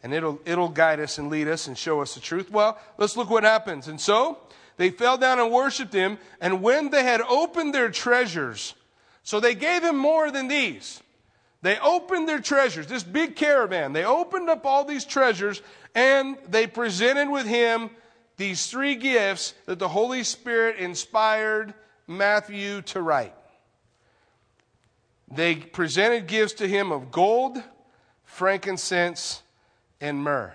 [0.02, 2.50] And it'll, it'll guide us and lead us and show us the truth.
[2.50, 3.88] Well, let's look what happens.
[3.88, 4.40] And so
[4.78, 6.18] they fell down and worshiped him.
[6.42, 8.74] And when they had opened their treasures,
[9.24, 11.02] so they gave him more than these.
[11.62, 13.94] They opened their treasures, this big caravan.
[13.94, 15.62] They opened up all these treasures
[15.94, 17.90] and they presented with him
[18.38, 21.74] these three gifts that the Holy Spirit inspired
[22.08, 23.36] Matthew to write.
[25.32, 27.62] They presented gifts to him of gold,
[28.24, 29.44] frankincense,
[30.02, 30.54] and myrrh.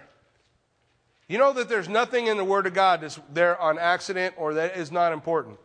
[1.28, 4.54] You know that there's nothing in the Word of God that's there on accident or
[4.54, 5.58] that is not important.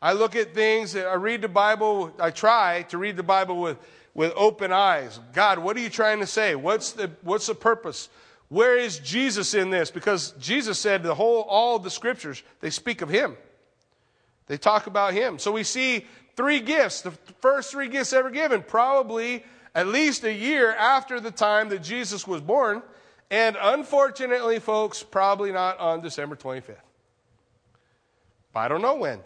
[0.00, 3.78] I look at things, I read the Bible, I try to read the Bible with,
[4.14, 5.20] with open eyes.
[5.32, 6.56] God, what are you trying to say?
[6.56, 8.08] What's the, what's the purpose?
[8.48, 9.90] Where is Jesus in this?
[9.90, 13.36] Because Jesus said the whole, all the scriptures, they speak of him.
[14.48, 15.38] They talk about him.
[15.38, 16.04] So we see
[16.36, 21.30] three gifts, the first three gifts ever given, probably at least a year after the
[21.30, 22.82] time that Jesus was born.
[23.30, 26.76] And unfortunately, folks, probably not on December 25th.
[28.52, 29.20] But I don't know when.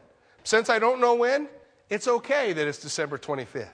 [0.45, 1.49] Since I don't know when,
[1.91, 3.73] it's okay that it's December 25th.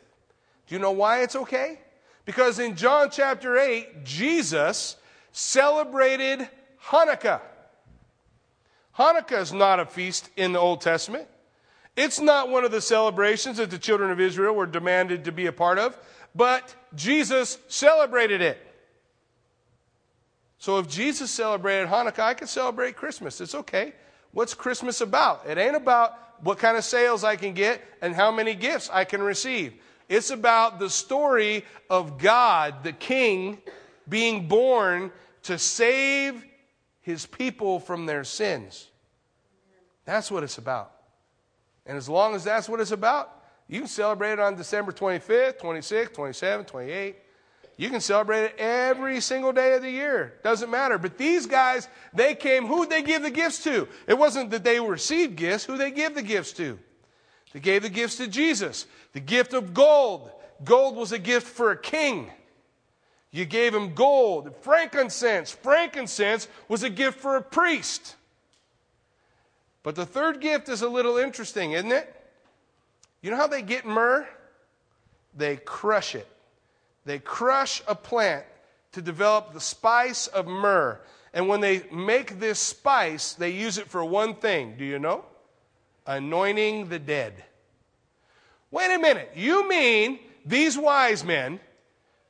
[0.67, 1.81] Do you know why it's okay?
[2.25, 4.97] Because in John chapter 8, Jesus
[5.33, 6.49] celebrated
[6.87, 7.41] Hanukkah.
[8.97, 11.27] Hanukkah is not a feast in the Old Testament.
[11.97, 15.47] It's not one of the celebrations that the children of Israel were demanded to be
[15.47, 15.99] a part of,
[16.35, 18.59] but Jesus celebrated it.
[20.59, 23.41] So if Jesus celebrated Hanukkah, I can celebrate Christmas.
[23.41, 23.93] It's okay.
[24.31, 25.47] What's Christmas about?
[25.47, 29.05] It ain't about what kind of sales I can get and how many gifts I
[29.05, 29.75] can receive.
[30.09, 33.59] It's about the story of God, the King,
[34.09, 35.11] being born
[35.45, 36.45] to save
[37.01, 38.89] his people from their sins.
[40.05, 40.93] That's what it's about.
[41.87, 45.59] And as long as that's what it's about, you can celebrate it on December 25th,
[45.59, 47.15] 26th, 27th, 28th.
[47.77, 50.35] You can celebrate it every single day of the year.
[50.45, 50.99] Doesn't matter.
[50.99, 53.89] But these guys, they came, who'd they give the gifts to?
[54.07, 56.79] It wasn't that they received gifts, who they give the gifts to?
[57.53, 58.87] They gave the gifts to Jesus.
[59.13, 60.31] The gift of gold.
[60.65, 62.31] Gold was a gift for a king.
[63.31, 64.55] You gave him gold.
[64.61, 65.51] Frankincense.
[65.51, 68.17] Frankincense was a gift for a priest.
[69.83, 72.15] But the third gift is a little interesting, isn't it?
[73.21, 74.29] You know how they get myrrh?
[75.37, 76.29] They crush it.
[77.05, 78.45] They crush a plant
[78.93, 81.01] to develop the spice of myrrh.
[81.33, 84.77] And when they make this spice, they use it for one thing.
[84.77, 85.25] Do you know?
[86.07, 87.45] Anointing the dead.
[88.71, 89.31] Wait a minute.
[89.35, 91.61] You mean these wise men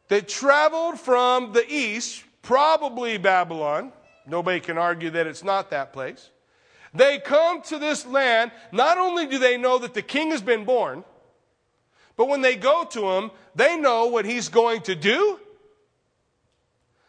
[0.09, 3.93] that traveled from the east, probably Babylon,
[4.27, 6.31] nobody can argue that it's not that place.
[6.95, 10.65] They come to this land, not only do they know that the king has been
[10.65, 11.05] born,
[12.17, 15.41] but when they go to him, they know what he's going to do.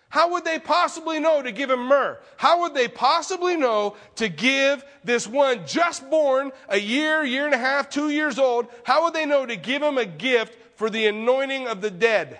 [0.07, 2.19] How would they possibly know to give him myrrh?
[2.37, 7.53] How would they possibly know to give this one just born, a year, year and
[7.53, 10.89] a half, two years old, how would they know to give him a gift for
[10.89, 12.39] the anointing of the dead?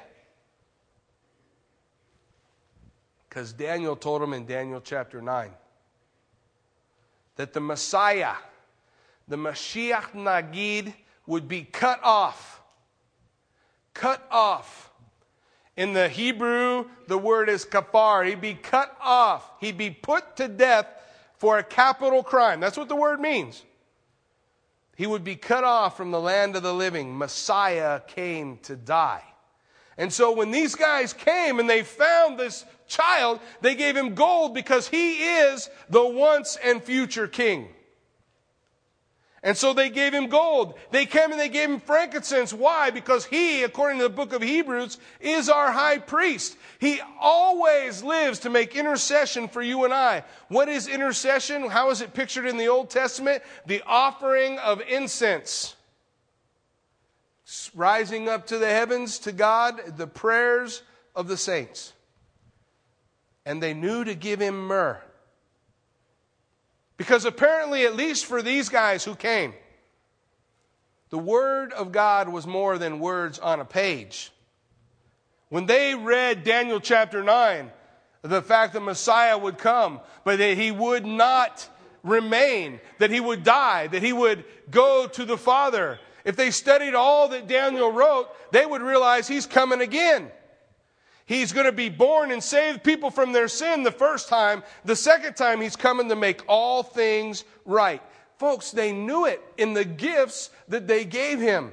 [3.28, 5.50] Because Daniel told them in Daniel chapter 9
[7.36, 8.36] that the Messiah,
[9.28, 10.94] the Mashiach Nagid,
[11.26, 12.62] would be cut off.
[13.94, 14.92] Cut off.
[15.76, 18.28] In the Hebrew, the word is kafar.
[18.28, 19.50] He'd be cut off.
[19.60, 20.88] He'd be put to death
[21.38, 22.60] for a capital crime.
[22.60, 23.64] That's what the word means.
[24.96, 27.18] He would be cut off from the land of the living.
[27.18, 29.24] Messiah came to die.
[29.98, 34.54] And so when these guys came and they found this child, they gave him gold
[34.54, 37.68] because he is the once and future king.
[39.46, 40.76] And so they gave him gold.
[40.92, 42.54] They came and they gave him frankincense.
[42.54, 42.92] Why?
[42.92, 46.58] Because he, according to the book of Hebrews, is our high priest.
[46.80, 50.24] He always lives to make intercession for you and I.
[50.48, 51.70] What is intercession?
[51.70, 53.44] How is it pictured in the Old Testament?
[53.66, 55.76] The offering of incense
[57.76, 60.82] rising up to the heavens to God, the prayers
[61.16, 61.94] of the saints.
[63.46, 65.02] And they knew to give him myrrh.
[66.98, 69.54] Because apparently, at least for these guys who came,
[71.10, 74.32] the Word of God was more than words on a page.
[75.50, 77.72] When they read Daniel chapter 9,
[78.24, 81.68] the fact that Messiah would come, but that he would not
[82.04, 86.96] remain, that he would die, that he would go to the Father, if they studied
[86.96, 90.32] all that Daniel wrote, they would realize he's coming again.
[91.26, 94.64] He's going to be born and save people from their sin the first time.
[94.84, 98.02] The second time, he's coming to make all things right.
[98.38, 101.72] Folks, they knew it in the gifts that they gave him.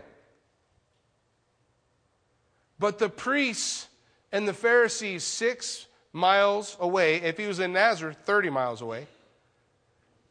[2.78, 3.88] But the priests
[4.32, 9.06] and the Pharisees, six miles away, if he was in Nazareth, 30 miles away,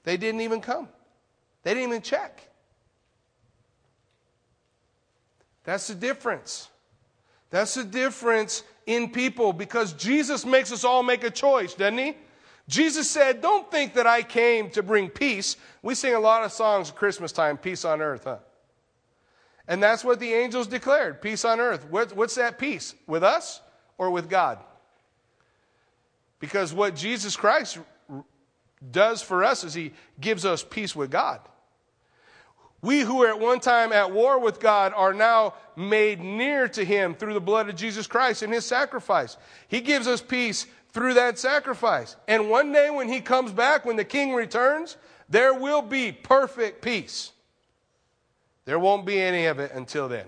[0.03, 0.87] they didn't even come.
[1.63, 2.48] They didn't even check.
[5.69, 6.67] That's the difference.
[7.51, 12.17] That's the difference in people because Jesus makes us all make a choice, doesn't he?
[12.67, 15.57] Jesus said, Don't think that I came to bring peace.
[15.83, 18.39] We sing a lot of songs at Christmas time, peace on earth, huh?
[19.67, 21.85] And that's what the angels declared peace on earth.
[21.87, 22.95] What's that peace?
[23.05, 23.61] With us
[23.99, 24.57] or with God?
[26.39, 27.77] Because what Jesus Christ
[28.89, 31.41] does for us is he gives us peace with God.
[32.81, 36.85] We who were at one time at war with God are now made near to
[36.85, 39.37] Him through the blood of Jesus Christ and His sacrifice.
[39.67, 42.15] He gives us peace through that sacrifice.
[42.27, 44.95] And one day when He comes back, when the King returns,
[45.27, 47.31] there will be perfect peace.
[48.65, 50.27] There won't be any of it until then.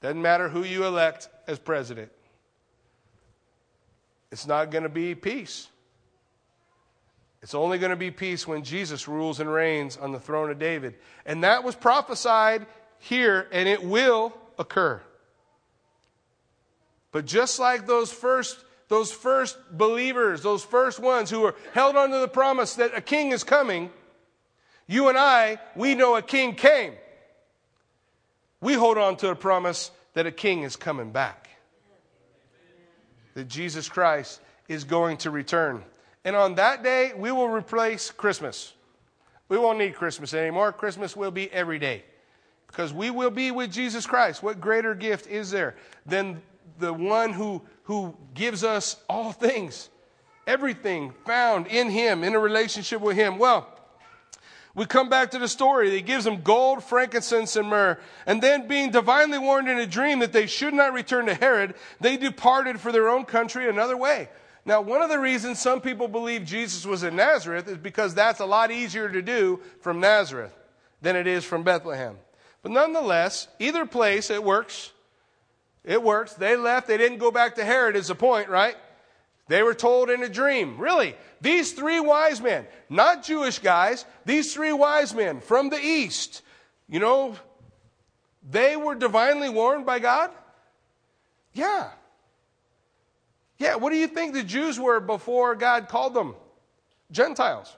[0.00, 2.10] Doesn't matter who you elect as president,
[4.30, 5.68] it's not going to be peace.
[7.46, 10.58] It's only going to be peace when Jesus rules and reigns on the throne of
[10.58, 10.96] David.
[11.24, 12.66] And that was prophesied
[12.98, 15.00] here, and it will occur.
[17.12, 22.18] But just like those first, those first believers, those first ones who were held onto
[22.18, 23.90] the promise that a king is coming,
[24.88, 26.94] you and I, we know a king came.
[28.60, 31.48] We hold on to the promise that a king is coming back.
[33.34, 35.84] That Jesus Christ is going to return.
[36.26, 38.72] And on that day, we will replace Christmas.
[39.48, 40.72] We won't need Christmas anymore.
[40.72, 42.02] Christmas will be every day
[42.66, 44.42] because we will be with Jesus Christ.
[44.42, 46.42] What greater gift is there than
[46.80, 49.88] the one who, who gives us all things,
[50.48, 53.38] everything found in Him, in a relationship with Him?
[53.38, 53.72] Well,
[54.76, 55.90] We come back to the story.
[55.90, 57.98] He gives them gold, frankincense, and myrrh.
[58.26, 61.74] And then, being divinely warned in a dream that they should not return to Herod,
[61.98, 64.28] they departed for their own country another way.
[64.66, 68.40] Now, one of the reasons some people believe Jesus was in Nazareth is because that's
[68.40, 70.52] a lot easier to do from Nazareth
[71.00, 72.18] than it is from Bethlehem.
[72.62, 74.92] But nonetheless, either place, it works.
[75.84, 76.34] It works.
[76.34, 76.88] They left.
[76.88, 78.76] They didn't go back to Herod, is the point, right?
[79.46, 80.78] They were told in a dream.
[80.78, 86.42] Really, these three wise men, not Jewish guys, these three wise men from the east,
[86.88, 87.36] you know,
[88.50, 90.32] they were divinely warned by God?
[91.52, 91.90] Yeah.
[93.58, 96.34] Yeah, what do you think the Jews were before God called them?
[97.10, 97.74] Gentiles.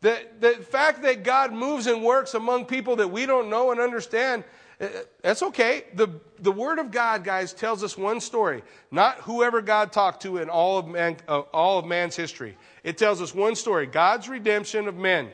[0.00, 3.80] The, the fact that God moves and works among people that we don't know and
[3.80, 4.44] understand
[4.80, 4.88] uh,
[5.22, 5.84] that's okay.
[5.94, 6.08] The,
[6.40, 10.48] the Word of God, guys, tells us one story, not whoever God talked to in
[10.48, 12.56] all of, man, uh, all of man's history.
[12.82, 15.30] It tells us one story God's redemption of men.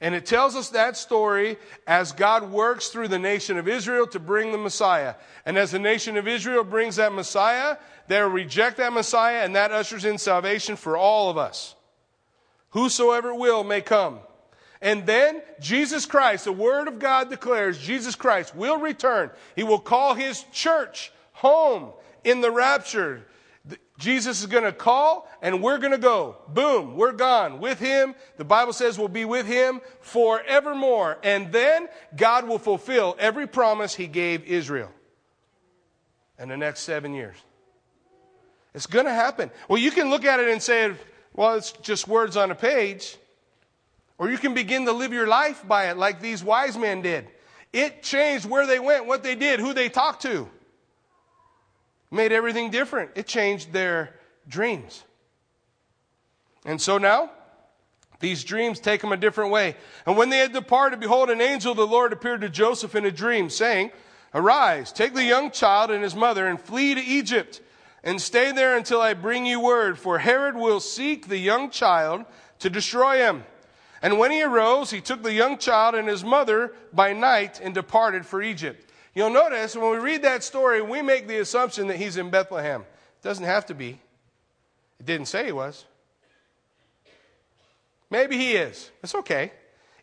[0.00, 4.18] And it tells us that story as God works through the nation of Israel to
[4.18, 5.14] bring the Messiah.
[5.44, 7.76] And as the nation of Israel brings that Messiah,
[8.08, 11.74] they'll reject that Messiah, and that ushers in salvation for all of us.
[12.70, 14.20] Whosoever will may come.
[14.80, 19.30] And then Jesus Christ, the Word of God declares Jesus Christ will return.
[19.54, 21.90] He will call His church home
[22.24, 23.26] in the rapture.
[24.00, 26.36] Jesus is going to call and we're going to go.
[26.48, 28.14] Boom, we're gone with Him.
[28.38, 31.18] The Bible says we'll be with Him forevermore.
[31.22, 31.86] And then
[32.16, 34.90] God will fulfill every promise He gave Israel
[36.38, 37.36] in the next seven years.
[38.74, 39.50] It's going to happen.
[39.68, 40.92] Well, you can look at it and say,
[41.34, 43.16] well, it's just words on a page.
[44.16, 47.28] Or you can begin to live your life by it like these wise men did.
[47.72, 50.48] It changed where they went, what they did, who they talked to.
[52.10, 53.12] Made everything different.
[53.14, 54.14] It changed their
[54.48, 55.04] dreams.
[56.64, 57.30] And so now,
[58.18, 59.76] these dreams take them a different way.
[60.06, 63.06] And when they had departed, behold, an angel of the Lord appeared to Joseph in
[63.06, 63.92] a dream, saying,
[64.34, 67.60] Arise, take the young child and his mother, and flee to Egypt,
[68.04, 72.24] and stay there until I bring you word, for Herod will seek the young child
[72.60, 73.44] to destroy him.
[74.02, 77.74] And when he arose, he took the young child and his mother by night and
[77.74, 78.89] departed for Egypt.
[79.14, 82.82] You'll notice when we read that story, we make the assumption that he's in Bethlehem.
[82.82, 84.00] It doesn't have to be.
[85.00, 85.84] It didn't say he was.
[88.10, 88.90] Maybe he is.
[89.02, 89.52] It's okay.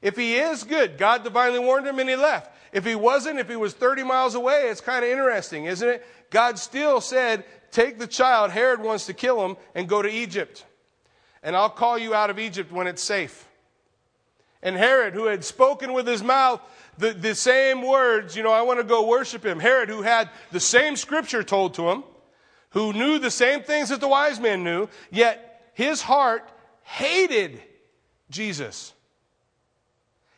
[0.01, 0.97] If he is, good.
[0.97, 2.51] God divinely warned him and he left.
[2.73, 6.05] If he wasn't, if he was 30 miles away, it's kind of interesting, isn't it?
[6.29, 10.65] God still said, Take the child, Herod wants to kill him, and go to Egypt.
[11.43, 13.47] And I'll call you out of Egypt when it's safe.
[14.61, 16.61] And Herod, who had spoken with his mouth
[16.97, 19.59] the, the same words, you know, I want to go worship him.
[19.59, 22.03] Herod, who had the same scripture told to him,
[22.71, 26.49] who knew the same things that the wise men knew, yet his heart
[26.83, 27.61] hated
[28.29, 28.93] Jesus.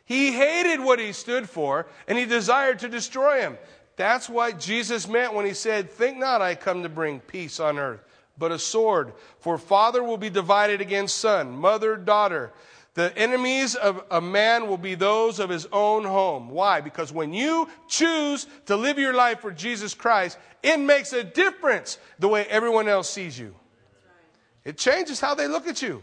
[0.04, 3.58] He hated what he stood for, and he desired to destroy him.
[3.96, 7.78] That's what Jesus meant when he said, Think not I come to bring peace on
[7.78, 8.00] earth,
[8.36, 9.12] but a sword.
[9.38, 12.52] For father will be divided against son, mother, daughter.
[12.94, 16.50] The enemies of a man will be those of his own home.
[16.50, 16.80] Why?
[16.80, 21.98] Because when you choose to live your life for Jesus Christ, it makes a difference
[22.18, 23.54] the way everyone else sees you.
[24.64, 26.02] It changes how they look at you.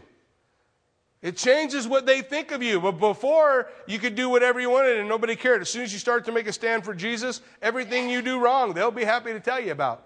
[1.20, 2.80] It changes what they think of you.
[2.80, 5.60] But before, you could do whatever you wanted and nobody cared.
[5.60, 8.72] As soon as you start to make a stand for Jesus, everything you do wrong,
[8.72, 10.04] they'll be happy to tell you about.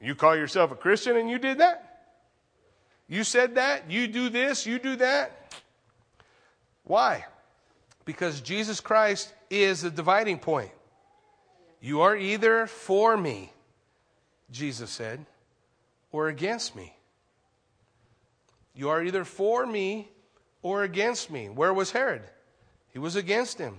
[0.00, 1.91] You call yourself a Christian and you did that?
[3.12, 5.54] You said that, you do this, you do that.
[6.84, 7.26] Why?
[8.06, 10.70] Because Jesus Christ is the dividing point.
[11.82, 13.52] You are either for me,
[14.50, 15.26] Jesus said,
[16.10, 16.96] or against me.
[18.74, 20.08] You are either for me
[20.62, 21.50] or against me.
[21.50, 22.22] Where was Herod?
[22.94, 23.78] He was against him.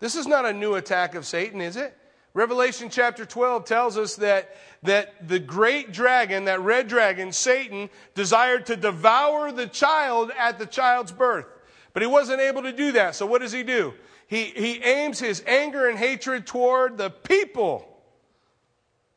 [0.00, 1.96] This is not a new attack of Satan, is it?
[2.36, 8.66] Revelation chapter 12 tells us that, that the great dragon, that red dragon, Satan, desired
[8.66, 11.46] to devour the child at the child's birth.
[11.94, 13.14] But he wasn't able to do that.
[13.14, 13.94] So what does he do?
[14.26, 17.88] He, he aims his anger and hatred toward the people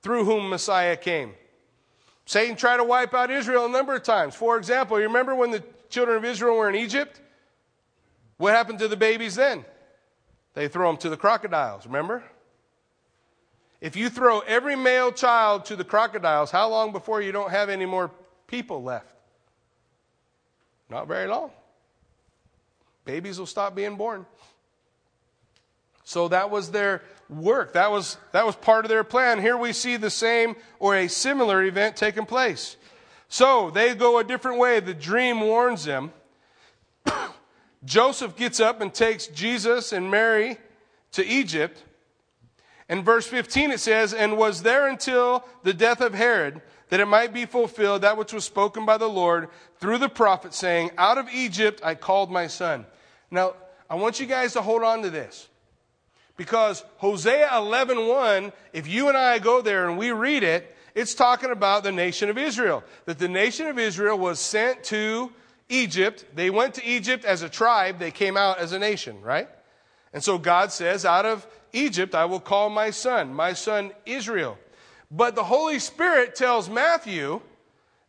[0.02, 1.34] through whom Messiah came.
[2.26, 4.34] Satan tried to wipe out Israel a number of times.
[4.34, 7.20] For example, you remember when the children of Israel were in Egypt?
[8.38, 9.66] What happened to the babies then?
[10.54, 12.24] They throw them to the crocodiles, remember?
[13.82, 17.70] If you throw every male child to the crocodiles, how long before you don't have
[17.70, 18.12] any more
[18.48, 19.14] people left?
[20.90, 21.52] Not very long.
[23.06, 24.26] Babies will stop being born.
[26.04, 27.74] So that was their work.
[27.74, 29.40] That was, that was part of their plan.
[29.40, 32.76] Here we see the same or a similar event taking place.
[33.30, 34.80] So they go a different way.
[34.80, 36.12] The dream warns them.
[37.86, 40.58] Joseph gets up and takes Jesus and Mary
[41.12, 41.84] to Egypt.
[42.90, 47.06] In verse 15 it says, And was there until the death of Herod, that it
[47.06, 49.48] might be fulfilled that which was spoken by the Lord
[49.80, 52.88] through the prophet, saying, Out of Egypt I called my son.
[53.30, 53.54] Now,
[53.90, 55.48] I want you guys to hold on to this.
[56.36, 61.52] Because Hosea 11:1, if you and I go there and we read it, it's talking
[61.52, 62.84] about the nation of Israel.
[63.06, 65.32] That the nation of Israel was sent to
[65.68, 66.26] Egypt.
[66.34, 69.50] They went to Egypt as a tribe, they came out as a nation, right?
[70.14, 74.58] And so God says, Out of Egypt I will call my son, my son Israel.
[75.12, 77.42] But the Holy Spirit tells Matthew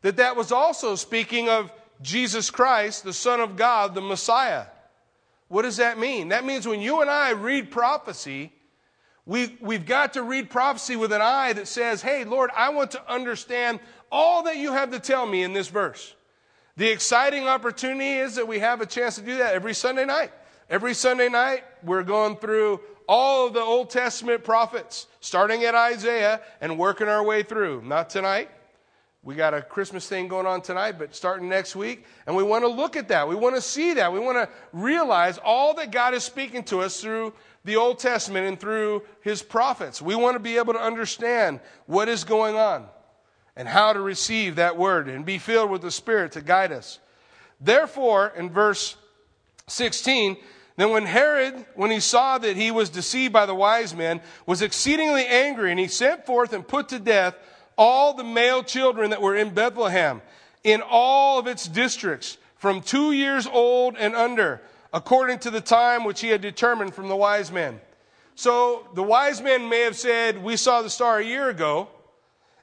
[0.03, 1.73] that that was also speaking of
[2.03, 4.67] Jesus Christ, the Son of God, the Messiah.
[5.49, 6.29] What does that mean?
[6.29, 8.53] That means when you and I read prophecy,
[9.27, 12.93] we, we've got to read prophecy with an eye that says, Hey, Lord, I want
[12.93, 13.81] to understand
[14.11, 16.15] all that you have to tell me in this verse.
[16.77, 20.33] The exciting opportunity is that we have a chance to do that every Sunday night.
[20.71, 26.41] Every Sunday night, we're going through all of the Old Testament prophets, starting at Isaiah
[26.61, 27.83] and working our way through.
[27.83, 28.51] Not tonight.
[29.25, 32.05] We got a Christmas thing going on tonight, but starting next week.
[32.25, 33.29] And we want to look at that.
[33.29, 34.13] We want to see that.
[34.13, 37.33] We want to realize all that God is speaking to us through
[37.65, 40.01] the Old Testament and through his prophets.
[40.01, 42.87] We want to be able to understand what is going on
[43.57, 47.01] and how to receive that word and be filled with the Spirit to guide us.
[47.61, 48.95] Therefore, in verse
[49.67, 50.37] 16,
[50.81, 54.63] then when Herod, when he saw that he was deceived by the wise men, was
[54.63, 57.37] exceedingly angry, and he sent forth and put to death
[57.77, 60.23] all the male children that were in Bethlehem,
[60.65, 64.63] in all of its districts, from two years old and under,
[64.93, 67.81] according to the time which he had determined from the wise men.
[68.35, 71.89] So the wise men may have said, We saw the star a year ago,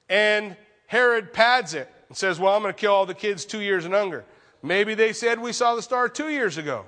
[0.09, 0.55] and
[0.87, 3.85] Herod pads it and says, Well, I'm going to kill all the kids two years
[3.85, 4.25] and under.
[4.63, 6.85] Maybe they said, We saw the star two years ago.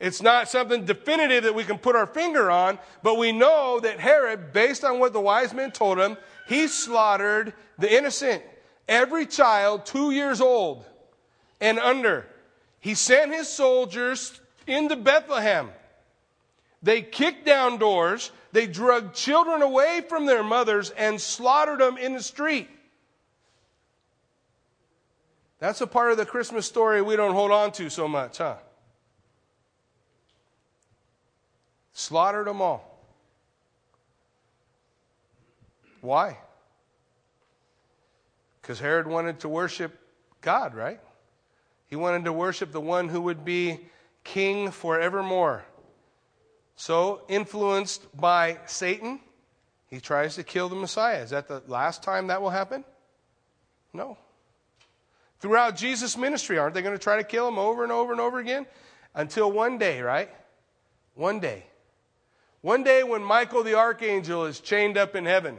[0.00, 4.00] It's not something definitive that we can put our finger on, but we know that
[4.00, 6.16] Herod, based on what the wise men told him,
[6.48, 8.42] he slaughtered the innocent.
[8.88, 10.84] Every child two years old
[11.60, 12.26] and under.
[12.80, 15.70] He sent his soldiers into Bethlehem.
[16.82, 22.12] They kicked down doors, they drugged children away from their mothers, and slaughtered them in
[22.12, 22.68] the street.
[25.60, 28.56] That's a part of the Christmas story we don't hold on to so much, huh?
[31.94, 32.90] Slaughtered them all.
[36.00, 36.36] Why?
[38.60, 39.98] Because Herod wanted to worship
[40.40, 41.00] God, right?
[41.86, 43.80] He wanted to worship the one who would be
[44.24, 45.64] king forevermore.
[46.76, 49.20] So, influenced by Satan,
[49.88, 51.22] he tries to kill the Messiah.
[51.22, 52.84] Is that the last time that will happen?
[53.92, 54.18] No.
[55.38, 58.20] Throughout Jesus' ministry, aren't they going to try to kill him over and over and
[58.20, 58.66] over again?
[59.14, 60.28] Until one day, right?
[61.14, 61.64] One day.
[62.64, 65.58] One day when Michael the archangel is chained up in heaven,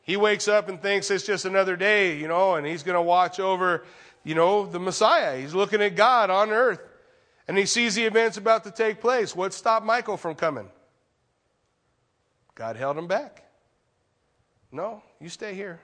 [0.00, 3.02] he wakes up and thinks it's just another day, you know, and he's going to
[3.02, 3.84] watch over,
[4.24, 5.38] you know, the Messiah.
[5.38, 6.80] He's looking at God on earth
[7.46, 9.36] and he sees the events about to take place.
[9.36, 10.70] What stopped Michael from coming?
[12.54, 13.44] God held him back.
[14.72, 15.78] No, you stay here.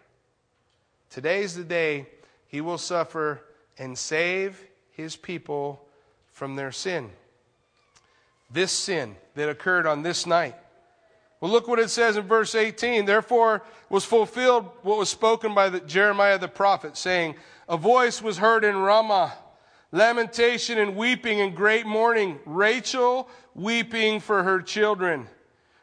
[1.11, 2.07] Today's the day
[2.47, 3.43] he will suffer
[3.76, 4.59] and save
[4.93, 5.84] his people
[6.32, 7.11] from their sin
[8.51, 10.57] this sin that occurred on this night.
[11.41, 13.05] Well, look what it says in verse 18.
[13.05, 17.35] Therefore was fulfilled what was spoken by the, Jeremiah the prophet, saying,
[17.68, 19.33] A voice was heard in Ramah,
[19.91, 25.26] lamentation and weeping and great mourning, Rachel weeping for her children,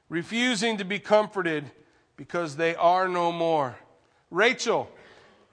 [0.08, 1.70] refusing to be comforted
[2.16, 3.76] because they are no more.
[4.32, 4.90] Rachel.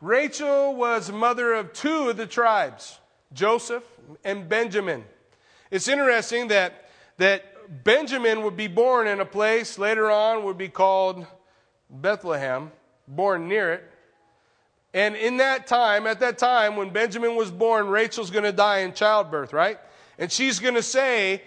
[0.00, 3.00] Rachel was mother of two of the tribes,
[3.32, 3.82] Joseph
[4.24, 5.04] and Benjamin.
[5.70, 10.68] It's interesting that that Benjamin would be born in a place later on would be
[10.68, 11.26] called
[11.90, 12.70] Bethlehem,
[13.08, 13.90] born near it.
[14.94, 18.78] And in that time, at that time when Benjamin was born, Rachel's going to die
[18.78, 19.78] in childbirth, right?
[20.18, 21.42] And she's going to say,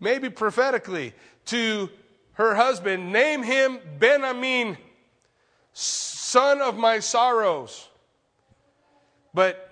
[0.00, 1.14] maybe prophetically,
[1.46, 1.90] to
[2.32, 4.78] her husband, name him Ben-Amin,
[5.72, 7.88] son of my sorrows.
[9.32, 9.70] But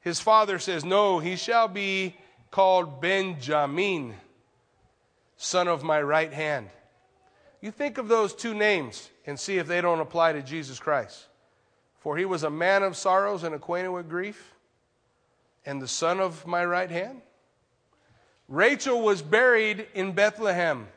[0.00, 2.16] his father says, no, he shall be
[2.50, 4.14] called Benjamin
[5.42, 6.70] son of my right hand.
[7.60, 11.26] You think of those two names and see if they don't apply to Jesus Christ.
[11.98, 14.54] For he was a man of sorrows and acquainted with grief,
[15.66, 17.22] and the son of my right hand.
[18.48, 20.88] Rachel was buried in Bethlehem.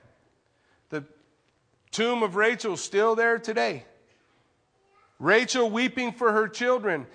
[0.90, 1.04] The
[1.92, 3.86] tomb of Rachel still there today.
[5.20, 7.08] Rachel weeping for her children.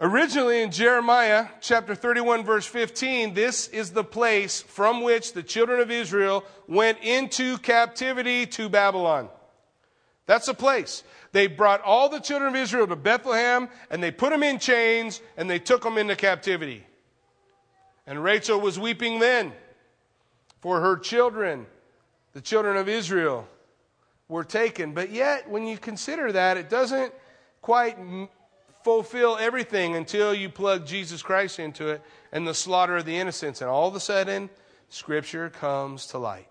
[0.00, 5.80] Originally in Jeremiah chapter 31, verse 15, this is the place from which the children
[5.80, 9.28] of Israel went into captivity to Babylon.
[10.26, 11.02] That's the place.
[11.32, 15.20] They brought all the children of Israel to Bethlehem and they put them in chains
[15.36, 16.86] and they took them into captivity.
[18.06, 19.52] And Rachel was weeping then
[20.60, 21.66] for her children,
[22.34, 23.48] the children of Israel
[24.28, 24.92] were taken.
[24.92, 27.12] But yet, when you consider that, it doesn't
[27.62, 27.96] quite
[28.88, 32.00] fulfill everything until you plug Jesus Christ into it
[32.32, 33.60] and the slaughter of the innocents.
[33.60, 34.48] And all of a sudden,
[34.88, 36.48] Scripture comes to light.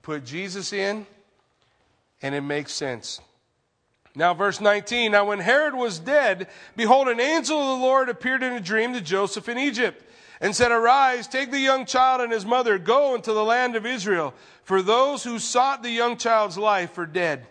[0.00, 1.06] Put Jesus in,
[2.22, 3.20] and it makes sense.
[4.14, 5.12] Now, verse 19.
[5.12, 8.94] Now, when Herod was dead, behold, an angel of the Lord appeared in a dream
[8.94, 10.02] to Joseph in Egypt
[10.40, 13.84] and said, Arise, take the young child and his mother, go into the land of
[13.84, 17.46] Israel, for those who sought the young child's life are dead.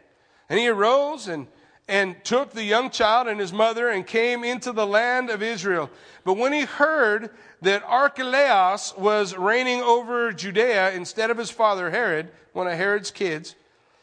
[0.50, 1.46] And he arose and
[1.90, 5.90] and took the young child and his mother and came into the land of Israel.
[6.24, 7.32] But when he heard
[7.64, 13.56] that Archelaus was reigning over Judea instead of his father Herod, one of Herod's kids,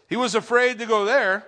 [0.09, 1.47] he was afraid to go there.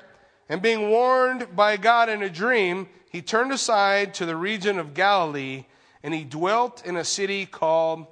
[0.49, 4.95] And being warned by God in a dream, he turned aside to the region of
[4.95, 5.65] Galilee
[6.05, 8.07] and he dwelt in a city called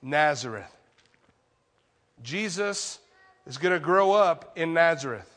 [0.00, 0.74] Nazareth.
[2.22, 3.00] Jesus
[3.44, 5.31] is going to grow up in Nazareth.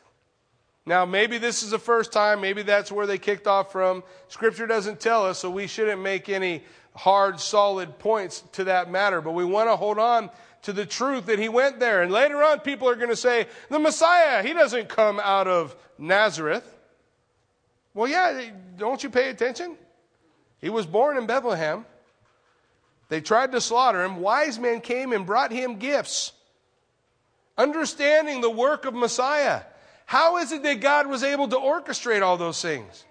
[0.85, 4.03] Now, maybe this is the first time, maybe that's where they kicked off from.
[4.27, 6.63] Scripture doesn't tell us, so we shouldn't make any
[6.95, 9.19] hard, solid points to that matter.
[9.19, 10.29] But we want to hold on
[10.61, 12.03] to the truth that he went there.
[12.03, 15.75] And later on, people are going to say, the Messiah, he doesn't come out of
[15.97, 16.71] Nazareth.
[17.95, 19.77] Well, yeah, don't you pay attention?
[20.61, 21.85] He was born in Bethlehem.
[23.09, 24.17] They tried to slaughter him.
[24.17, 26.31] Wise men came and brought him gifts,
[27.57, 29.61] understanding the work of Messiah.
[30.05, 33.03] How is it that God was able to orchestrate all those things?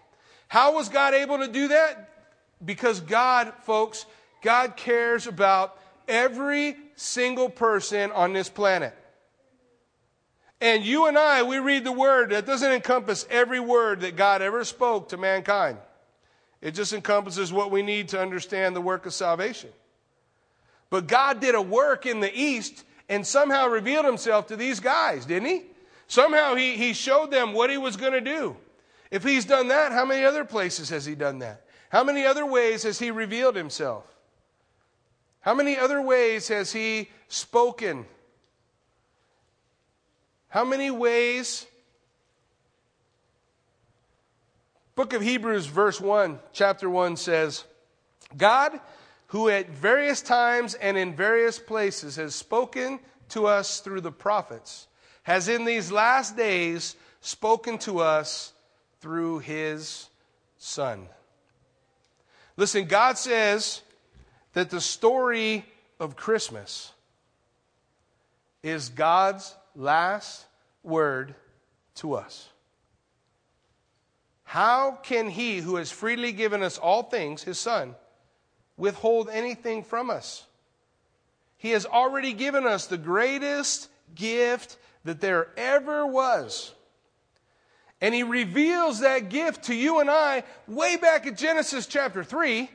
[0.48, 2.10] How was God able to do that?
[2.64, 4.06] Because God, folks,
[4.42, 8.94] God cares about every single person on this planet.
[10.60, 14.40] And you and I, we read the word that doesn't encompass every word that God
[14.40, 15.78] ever spoke to mankind.
[16.62, 19.70] It just encompasses what we need to understand the work of salvation.
[20.88, 25.26] But God did a work in the East and somehow revealed himself to these guys,
[25.26, 25.62] didn't he?
[26.06, 28.56] Somehow he, he showed them what he was going to do.
[29.10, 31.64] If he's done that, how many other places has he done that?
[31.88, 34.04] How many other ways has he revealed himself?
[35.40, 38.06] How many other ways has he spoken?
[40.48, 41.66] How many ways?
[44.94, 47.64] Book of Hebrews, verse 1, chapter 1 says,
[48.36, 48.80] God,
[49.28, 53.00] who at various times and in various places has spoken
[53.30, 54.86] to us through the prophets
[55.24, 58.52] has in these last days spoken to us
[59.00, 60.08] through his
[60.58, 61.08] Son.
[62.56, 63.82] Listen, God says
[64.52, 65.64] that the story
[65.98, 66.92] of Christmas
[68.62, 70.46] is God's last
[70.82, 71.34] word
[71.96, 72.48] to us.
[74.44, 77.94] How can he who has freely given us all things, his Son,
[78.76, 80.44] withhold anything from us?
[81.56, 86.74] He has already given us the greatest gift that there ever was.
[88.00, 92.68] And he reveals that gift to you and I way back at Genesis chapter 3,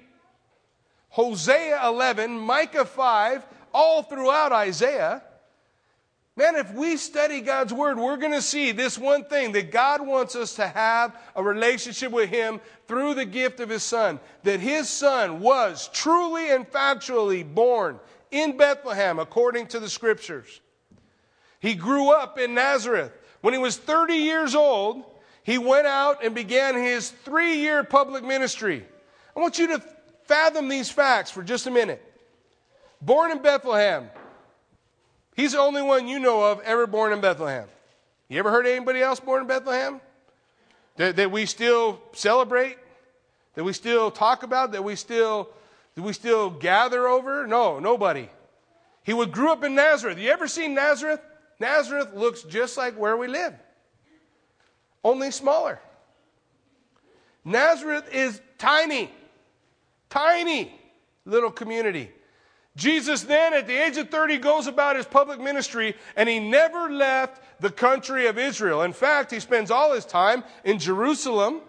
[1.10, 5.24] Hosea 11, Micah 5, all throughout Isaiah.
[6.36, 10.06] Man, if we study God's Word, we're going to see this one thing that God
[10.06, 14.22] wants us to have a relationship with Him through the gift of His Son.
[14.44, 18.00] That His Son was truly and factually born
[18.32, 20.62] in Bethlehem according to the Scriptures.
[21.60, 23.12] He grew up in Nazareth.
[23.42, 25.04] When he was 30 years old,
[25.44, 28.86] he went out and began his three year public ministry.
[29.36, 29.84] I want you to
[30.26, 32.04] fathom these facts for just a minute.
[33.02, 34.10] Born in Bethlehem.
[35.36, 37.68] He's the only one you know of ever born in Bethlehem.
[38.28, 40.02] You ever heard anybody else born in Bethlehem?
[40.98, 42.78] That, that we still celebrate?
[43.56, 44.74] That we still talk about?
[44.74, 45.50] That we still,
[45.96, 47.48] that we still gather over?
[47.48, 48.30] No, nobody.
[49.04, 50.20] He would grew up in Nazareth.
[50.20, 51.22] You ever seen Nazareth?
[51.60, 53.54] Nazareth looks just like where we live,
[55.04, 55.80] only smaller.
[57.44, 59.10] Nazareth is tiny,
[60.10, 60.74] tiny
[61.26, 62.12] little community.
[62.76, 66.90] Jesus then, at the age of 30, goes about his public ministry and he never
[66.90, 68.84] left the country of Israel.
[68.84, 71.62] In fact, he spends all his time in Jerusalem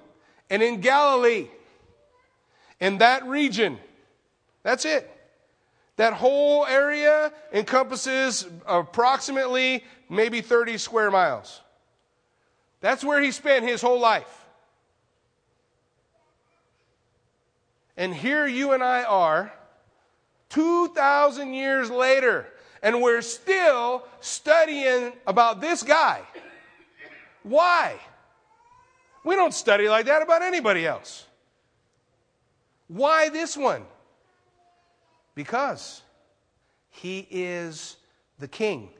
[0.48, 1.48] and in Galilee,
[2.78, 3.78] in that region.
[4.62, 5.10] That's it.
[6.00, 11.60] That whole area encompasses approximately maybe 30 square miles.
[12.80, 14.46] That's where he spent his whole life.
[17.98, 19.52] And here you and I are,
[20.48, 22.46] 2,000 years later,
[22.82, 26.22] and we're still studying about this guy.
[27.42, 28.00] Why?
[29.22, 31.26] We don't study like that about anybody else.
[32.88, 33.84] Why this one?
[35.34, 36.02] Because
[36.90, 37.96] he is
[38.38, 38.90] the king.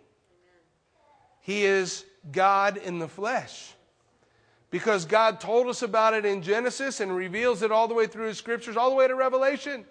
[1.41, 3.73] He is God in the flesh.
[4.71, 8.29] Because God told us about it in Genesis and reveals it all the way through
[8.29, 9.85] His scriptures, all the way to Revelation.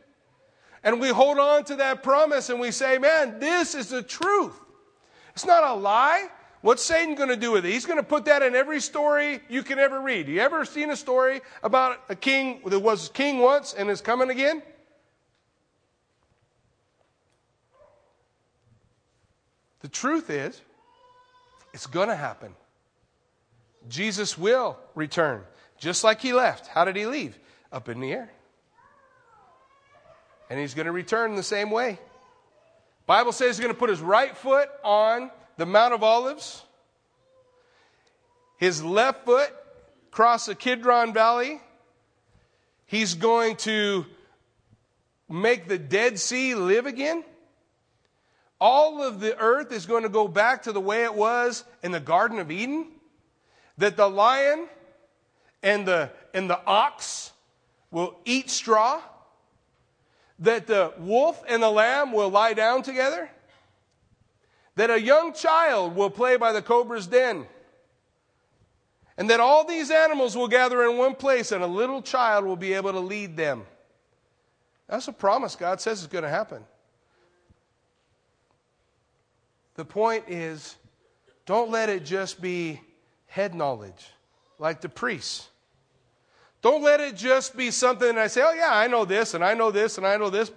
[0.84, 4.58] And we hold on to that promise and we say, man, this is the truth.
[5.34, 6.28] It's not a lie.
[6.62, 7.72] What's Satan going to do with it?
[7.72, 10.28] He's going to put that in every story you can ever read.
[10.28, 14.30] You ever seen a story about a king that was king once and is coming
[14.30, 14.62] again?
[19.82, 20.62] The truth is,
[21.74, 22.54] it's going to happen.
[23.88, 25.44] Jesus will return,
[25.78, 26.68] just like he left.
[26.68, 27.38] How did he leave?
[27.72, 28.32] Up in the air.
[30.50, 32.00] And he's going to return the same way.
[33.06, 36.64] Bible says he's going to put his right foot on the Mount of Olives,
[38.58, 39.54] his left foot
[40.12, 41.62] cross the Kidron Valley.
[42.86, 44.06] He's going to
[45.30, 47.24] make the Dead Sea live again.
[48.60, 51.91] All of the earth is going to go back to the way it was in
[51.91, 52.88] the Garden of Eden.
[53.78, 54.68] That the lion
[55.64, 57.32] and the, and the ox
[57.91, 59.01] will eat straw.
[60.39, 63.30] That the wolf and the lamb will lie down together
[64.80, 67.45] that a young child will play by the cobra's den,
[69.18, 72.55] and that all these animals will gather in one place, and a little child will
[72.55, 73.66] be able to lead them.
[74.88, 76.64] That's a promise God says is going to happen.
[79.80, 80.76] The point is,
[81.46, 82.82] don't let it just be
[83.28, 84.08] head knowledge
[84.58, 85.48] like the priests.
[86.62, 89.54] Don't let it just be something I say, oh, yeah, I know this, and I
[89.54, 90.52] know this, and I know this.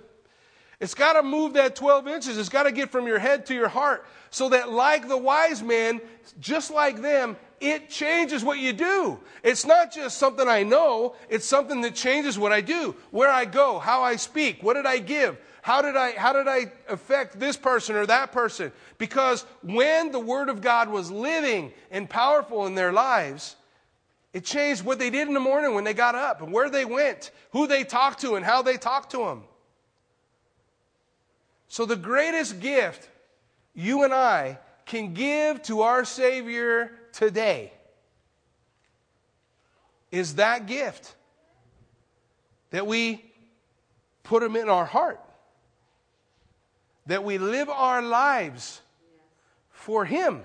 [0.81, 2.37] It's got to move that 12 inches.
[2.37, 5.62] It's got to get from your head to your heart so that, like the wise
[5.62, 6.01] men,
[6.41, 9.20] just like them, it changes what you do.
[9.45, 13.45] It's not just something I know, it's something that changes what I do, where I
[13.45, 17.38] go, how I speak, what did I give, how did I, how did I affect
[17.38, 18.72] this person or that person?
[18.98, 23.54] Because when the Word of God was living and powerful in their lives,
[24.32, 26.84] it changed what they did in the morning when they got up and where they
[26.84, 29.44] went, who they talked to, and how they talked to them.
[31.68, 33.08] So, the greatest gift
[33.72, 37.72] you and I can give to our Savior today
[40.10, 41.14] is that gift
[42.70, 43.24] that we
[44.24, 45.20] put Him in our heart,
[47.07, 48.80] that we live our lives
[49.70, 50.42] for Him,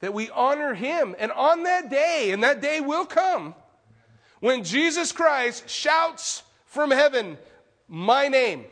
[0.00, 1.14] that we honor Him.
[1.18, 3.54] And on that day, and that day will come,
[4.40, 7.38] when Jesus Christ shouts from heaven,
[7.88, 8.64] My name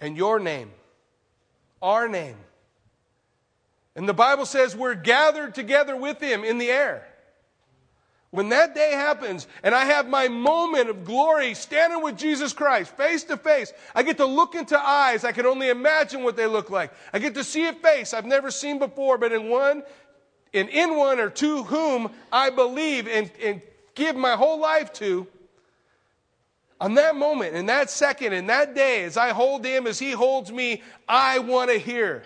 [0.00, 0.70] and your name,
[1.80, 2.36] our name.
[3.94, 7.06] And the Bible says we're gathered together with Him in the air.
[8.30, 12.96] When that day happens and I have my moment of glory standing with Jesus Christ
[12.96, 16.46] face to face, I get to look into eyes I can only imagine what they
[16.46, 16.92] look like.
[17.12, 19.82] I get to see a face I've never seen before, but in one,
[20.54, 23.62] and in one or to whom I believe and, and
[23.94, 25.26] give my whole life to.
[26.80, 30.12] On that moment, in that second, in that day, as I hold him, as he
[30.12, 32.22] holds me, I want to hear,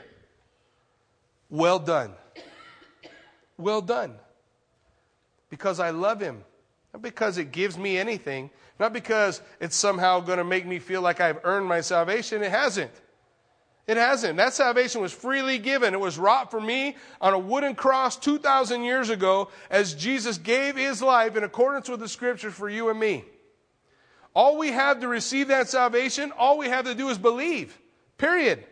[1.50, 2.12] Well done.
[3.56, 4.16] Well done.
[5.54, 6.42] Because I love him.
[6.92, 8.50] Not because it gives me anything.
[8.80, 12.42] Not because it's somehow going to make me feel like I've earned my salvation.
[12.42, 12.90] It hasn't.
[13.86, 14.36] It hasn't.
[14.38, 15.94] That salvation was freely given.
[15.94, 20.74] It was wrought for me on a wooden cross 2,000 years ago as Jesus gave
[20.74, 23.22] his life in accordance with the scriptures for you and me.
[24.34, 27.78] All we have to receive that salvation, all we have to do is believe.
[28.18, 28.64] Period.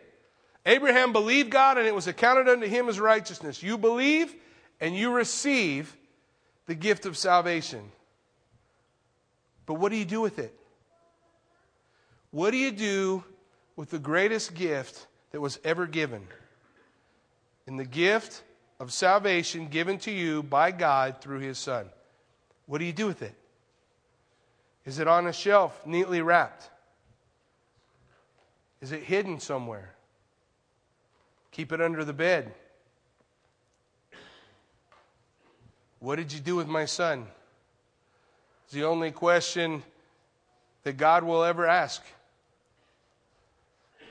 [0.65, 3.63] Abraham believed God and it was accounted unto him as righteousness.
[3.63, 4.35] You believe
[4.81, 5.95] and you receive
[6.65, 7.91] the gift of salvation.
[9.65, 10.53] But what do you do with it?
[12.31, 13.23] What do you do
[13.75, 16.27] with the greatest gift that was ever given?
[17.67, 18.43] In the gift
[18.79, 21.87] of salvation given to you by God through his Son.
[22.65, 23.35] What do you do with it?
[24.85, 26.69] Is it on a shelf, neatly wrapped?
[28.81, 29.95] Is it hidden somewhere?
[31.51, 32.53] Keep it under the bed.
[36.03, 37.27] What did you do with my son?
[38.65, 39.83] It's the only question
[40.83, 42.03] that God will ever ask.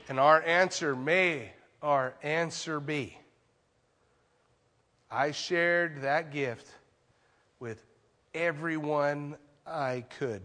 [0.09, 1.51] And our answer may
[1.83, 3.15] our answer be
[5.11, 6.65] I shared that gift
[7.59, 7.85] with
[8.33, 9.35] everyone
[9.67, 10.41] I could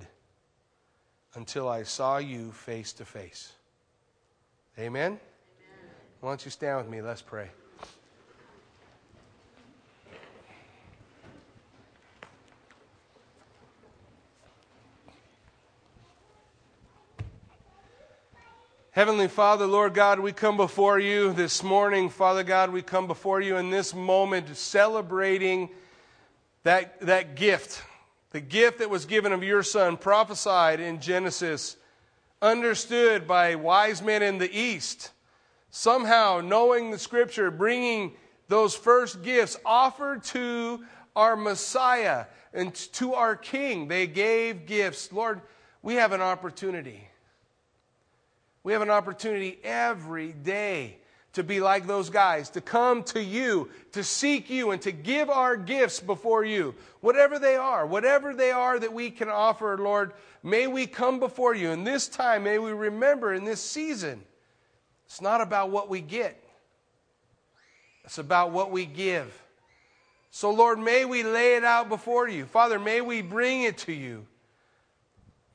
[1.34, 3.54] until I saw you face to face.
[4.78, 5.18] Amen?
[6.20, 7.00] Why don't you stand with me?
[7.00, 7.48] Let's pray.
[18.98, 22.10] Heavenly Father, Lord God, we come before you this morning.
[22.10, 25.68] Father God, we come before you in this moment celebrating
[26.64, 27.80] that, that gift,
[28.32, 31.76] the gift that was given of your Son, prophesied in Genesis,
[32.42, 35.12] understood by wise men in the East,
[35.70, 38.14] somehow knowing the Scripture, bringing
[38.48, 40.84] those first gifts offered to
[41.14, 43.86] our Messiah and to our King.
[43.86, 45.12] They gave gifts.
[45.12, 45.40] Lord,
[45.82, 47.08] we have an opportunity
[48.68, 50.98] we have an opportunity every day
[51.32, 55.30] to be like those guys, to come to you, to seek you, and to give
[55.30, 56.74] our gifts before you.
[57.00, 60.12] Whatever they are, whatever they are that we can offer, Lord,
[60.42, 61.70] may we come before you.
[61.70, 64.22] In this time, may we remember in this season,
[65.06, 66.38] it's not about what we get,
[68.04, 69.32] it's about what we give.
[70.30, 72.44] So, Lord, may we lay it out before you.
[72.44, 74.26] Father, may we bring it to you.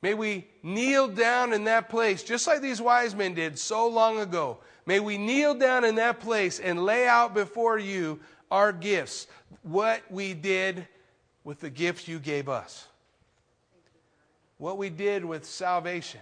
[0.04, 4.20] May we kneel down in that place, just like these wise men did so long
[4.20, 4.58] ago.
[4.84, 9.26] May we kneel down in that place and lay out before you our gifts,
[9.62, 10.86] what we did
[11.42, 12.86] with the gifts you gave us,
[14.58, 16.20] what we did with salvation.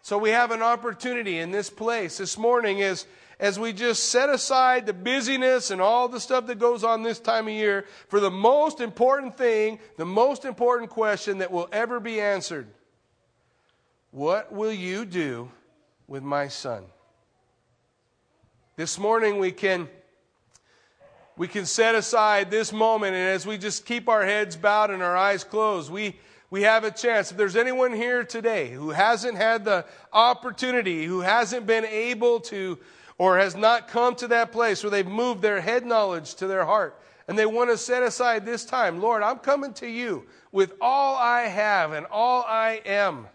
[0.00, 3.04] So we have an opportunity in this place this morning as
[3.40, 7.20] as we just set aside the busyness and all the stuff that goes on this
[7.20, 12.00] time of year for the most important thing, the most important question that will ever
[12.00, 12.66] be answered
[14.10, 15.50] What will you do
[16.08, 16.84] with my son?
[18.76, 19.88] This morning we can.
[21.36, 25.04] We can set aside this moment, and as we just keep our heads bowed and
[25.04, 26.18] our eyes closed, we,
[26.50, 27.30] we have a chance.
[27.30, 32.76] If there's anyone here today who hasn't had the opportunity, who hasn't been able to
[33.18, 36.64] or has not come to that place where they've moved their head knowledge to their
[36.64, 40.72] heart and they want to set aside this time, Lord, I'm coming to you with
[40.80, 43.26] all I have and all I am.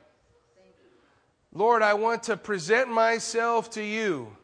[1.53, 4.35] Lord, I want to present myself to you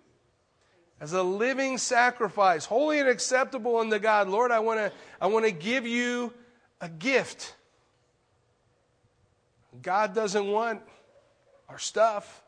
[1.02, 4.28] as a living sacrifice, holy and acceptable unto God.
[4.28, 6.34] Lord, I want to, I want to give you
[6.82, 7.56] a gift.
[9.82, 10.82] God doesn't want
[11.70, 12.44] our stuff,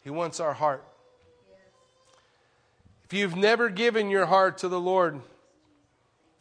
[0.00, 0.84] He wants our heart.
[3.08, 5.22] If you've never given your heart to the Lord,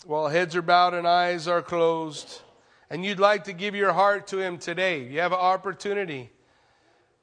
[0.05, 2.41] while heads are bowed and eyes are closed,
[2.89, 6.30] and you'd like to give your heart to Him today, you have an opportunity.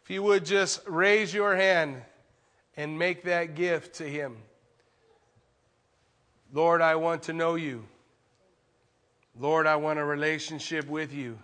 [0.02, 2.00] If you would just raise your hand
[2.74, 4.38] and make that gift to Him.
[6.50, 7.84] Lord, I want to know you.
[9.38, 11.38] Lord, I want a relationship with you.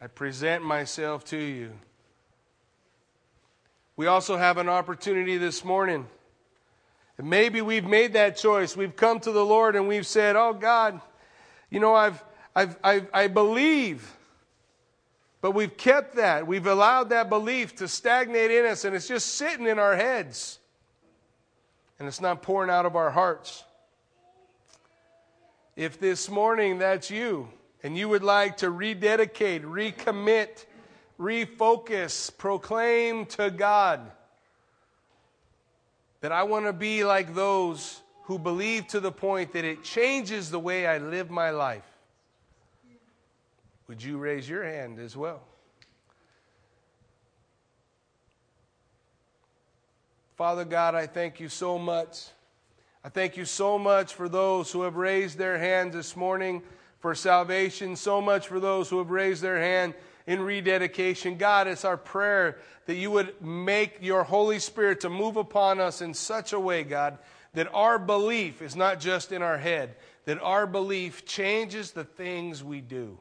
[0.00, 1.72] I present myself to you.
[3.96, 6.06] We also have an opportunity this morning
[7.18, 8.76] and maybe we've made that choice.
[8.76, 11.00] We've come to the Lord and we've said, Oh God,
[11.68, 12.22] you know, I've,
[12.54, 14.14] I've, I've, I believe.
[15.40, 16.46] But we've kept that.
[16.46, 20.60] We've allowed that belief to stagnate in us and it's just sitting in our heads.
[21.98, 23.64] And it's not pouring out of our hearts.
[25.74, 27.48] If this morning that's you
[27.82, 30.64] and you would like to rededicate, recommit,
[31.18, 34.12] refocus, proclaim to God
[36.20, 40.50] that I want to be like those who believe to the point that it changes
[40.50, 41.84] the way I live my life.
[43.86, 45.40] Would you raise your hand as well?
[50.36, 52.26] Father God, I thank you so much.
[53.02, 56.62] I thank you so much for those who have raised their hands this morning
[57.00, 59.94] for salvation, so much for those who have raised their hand
[60.28, 61.38] in rededication.
[61.38, 66.02] God, it's our prayer that you would make your Holy Spirit to move upon us
[66.02, 67.16] in such a way, God,
[67.54, 72.62] that our belief is not just in our head, that our belief changes the things
[72.62, 73.18] we do.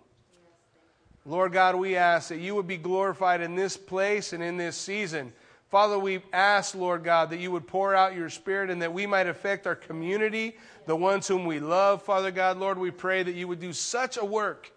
[1.26, 4.76] Lord God, we ask that you would be glorified in this place and in this
[4.76, 5.32] season.
[5.70, 9.06] Father, we ask, Lord God, that you would pour out your spirit and that we
[9.06, 12.04] might affect our community, the ones whom we love.
[12.04, 14.74] Father God, Lord, we pray that you would do such a work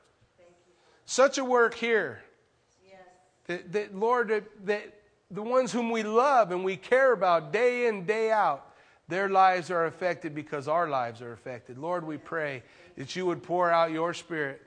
[1.10, 2.22] such a work here.
[2.88, 2.98] Yes.
[3.46, 4.94] That, that, Lord, that, that
[5.28, 8.64] the ones whom we love and we care about day in, day out,
[9.08, 11.78] their lives are affected because our lives are affected.
[11.78, 12.62] Lord, we pray
[12.96, 14.62] that you would pour out your spirit.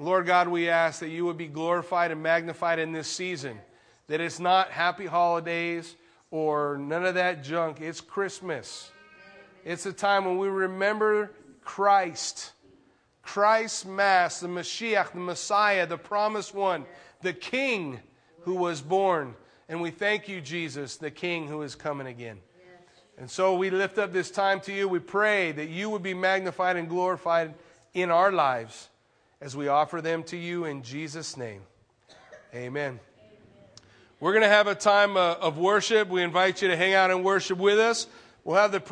[0.00, 3.56] Lord God, we ask that you would be glorified and magnified in this season.
[4.08, 5.94] That it's not happy holidays
[6.32, 7.80] or none of that junk.
[7.80, 8.90] It's Christmas.
[9.64, 11.30] It's a time when we remember
[11.62, 12.50] Christ
[13.28, 16.86] Christ's Mass, the Mashiach, the Messiah, the promised one,
[17.20, 18.00] the King
[18.40, 19.34] who was born.
[19.68, 22.38] And we thank you, Jesus, the King who is coming again.
[23.18, 24.88] And so we lift up this time to you.
[24.88, 27.52] We pray that you would be magnified and glorified
[27.92, 28.88] in our lives
[29.42, 31.60] as we offer them to you in Jesus' name.
[32.54, 32.98] Amen.
[34.20, 36.08] We're going to have a time uh, of worship.
[36.08, 38.06] We invite you to hang out and worship with us.
[38.42, 38.82] We'll have the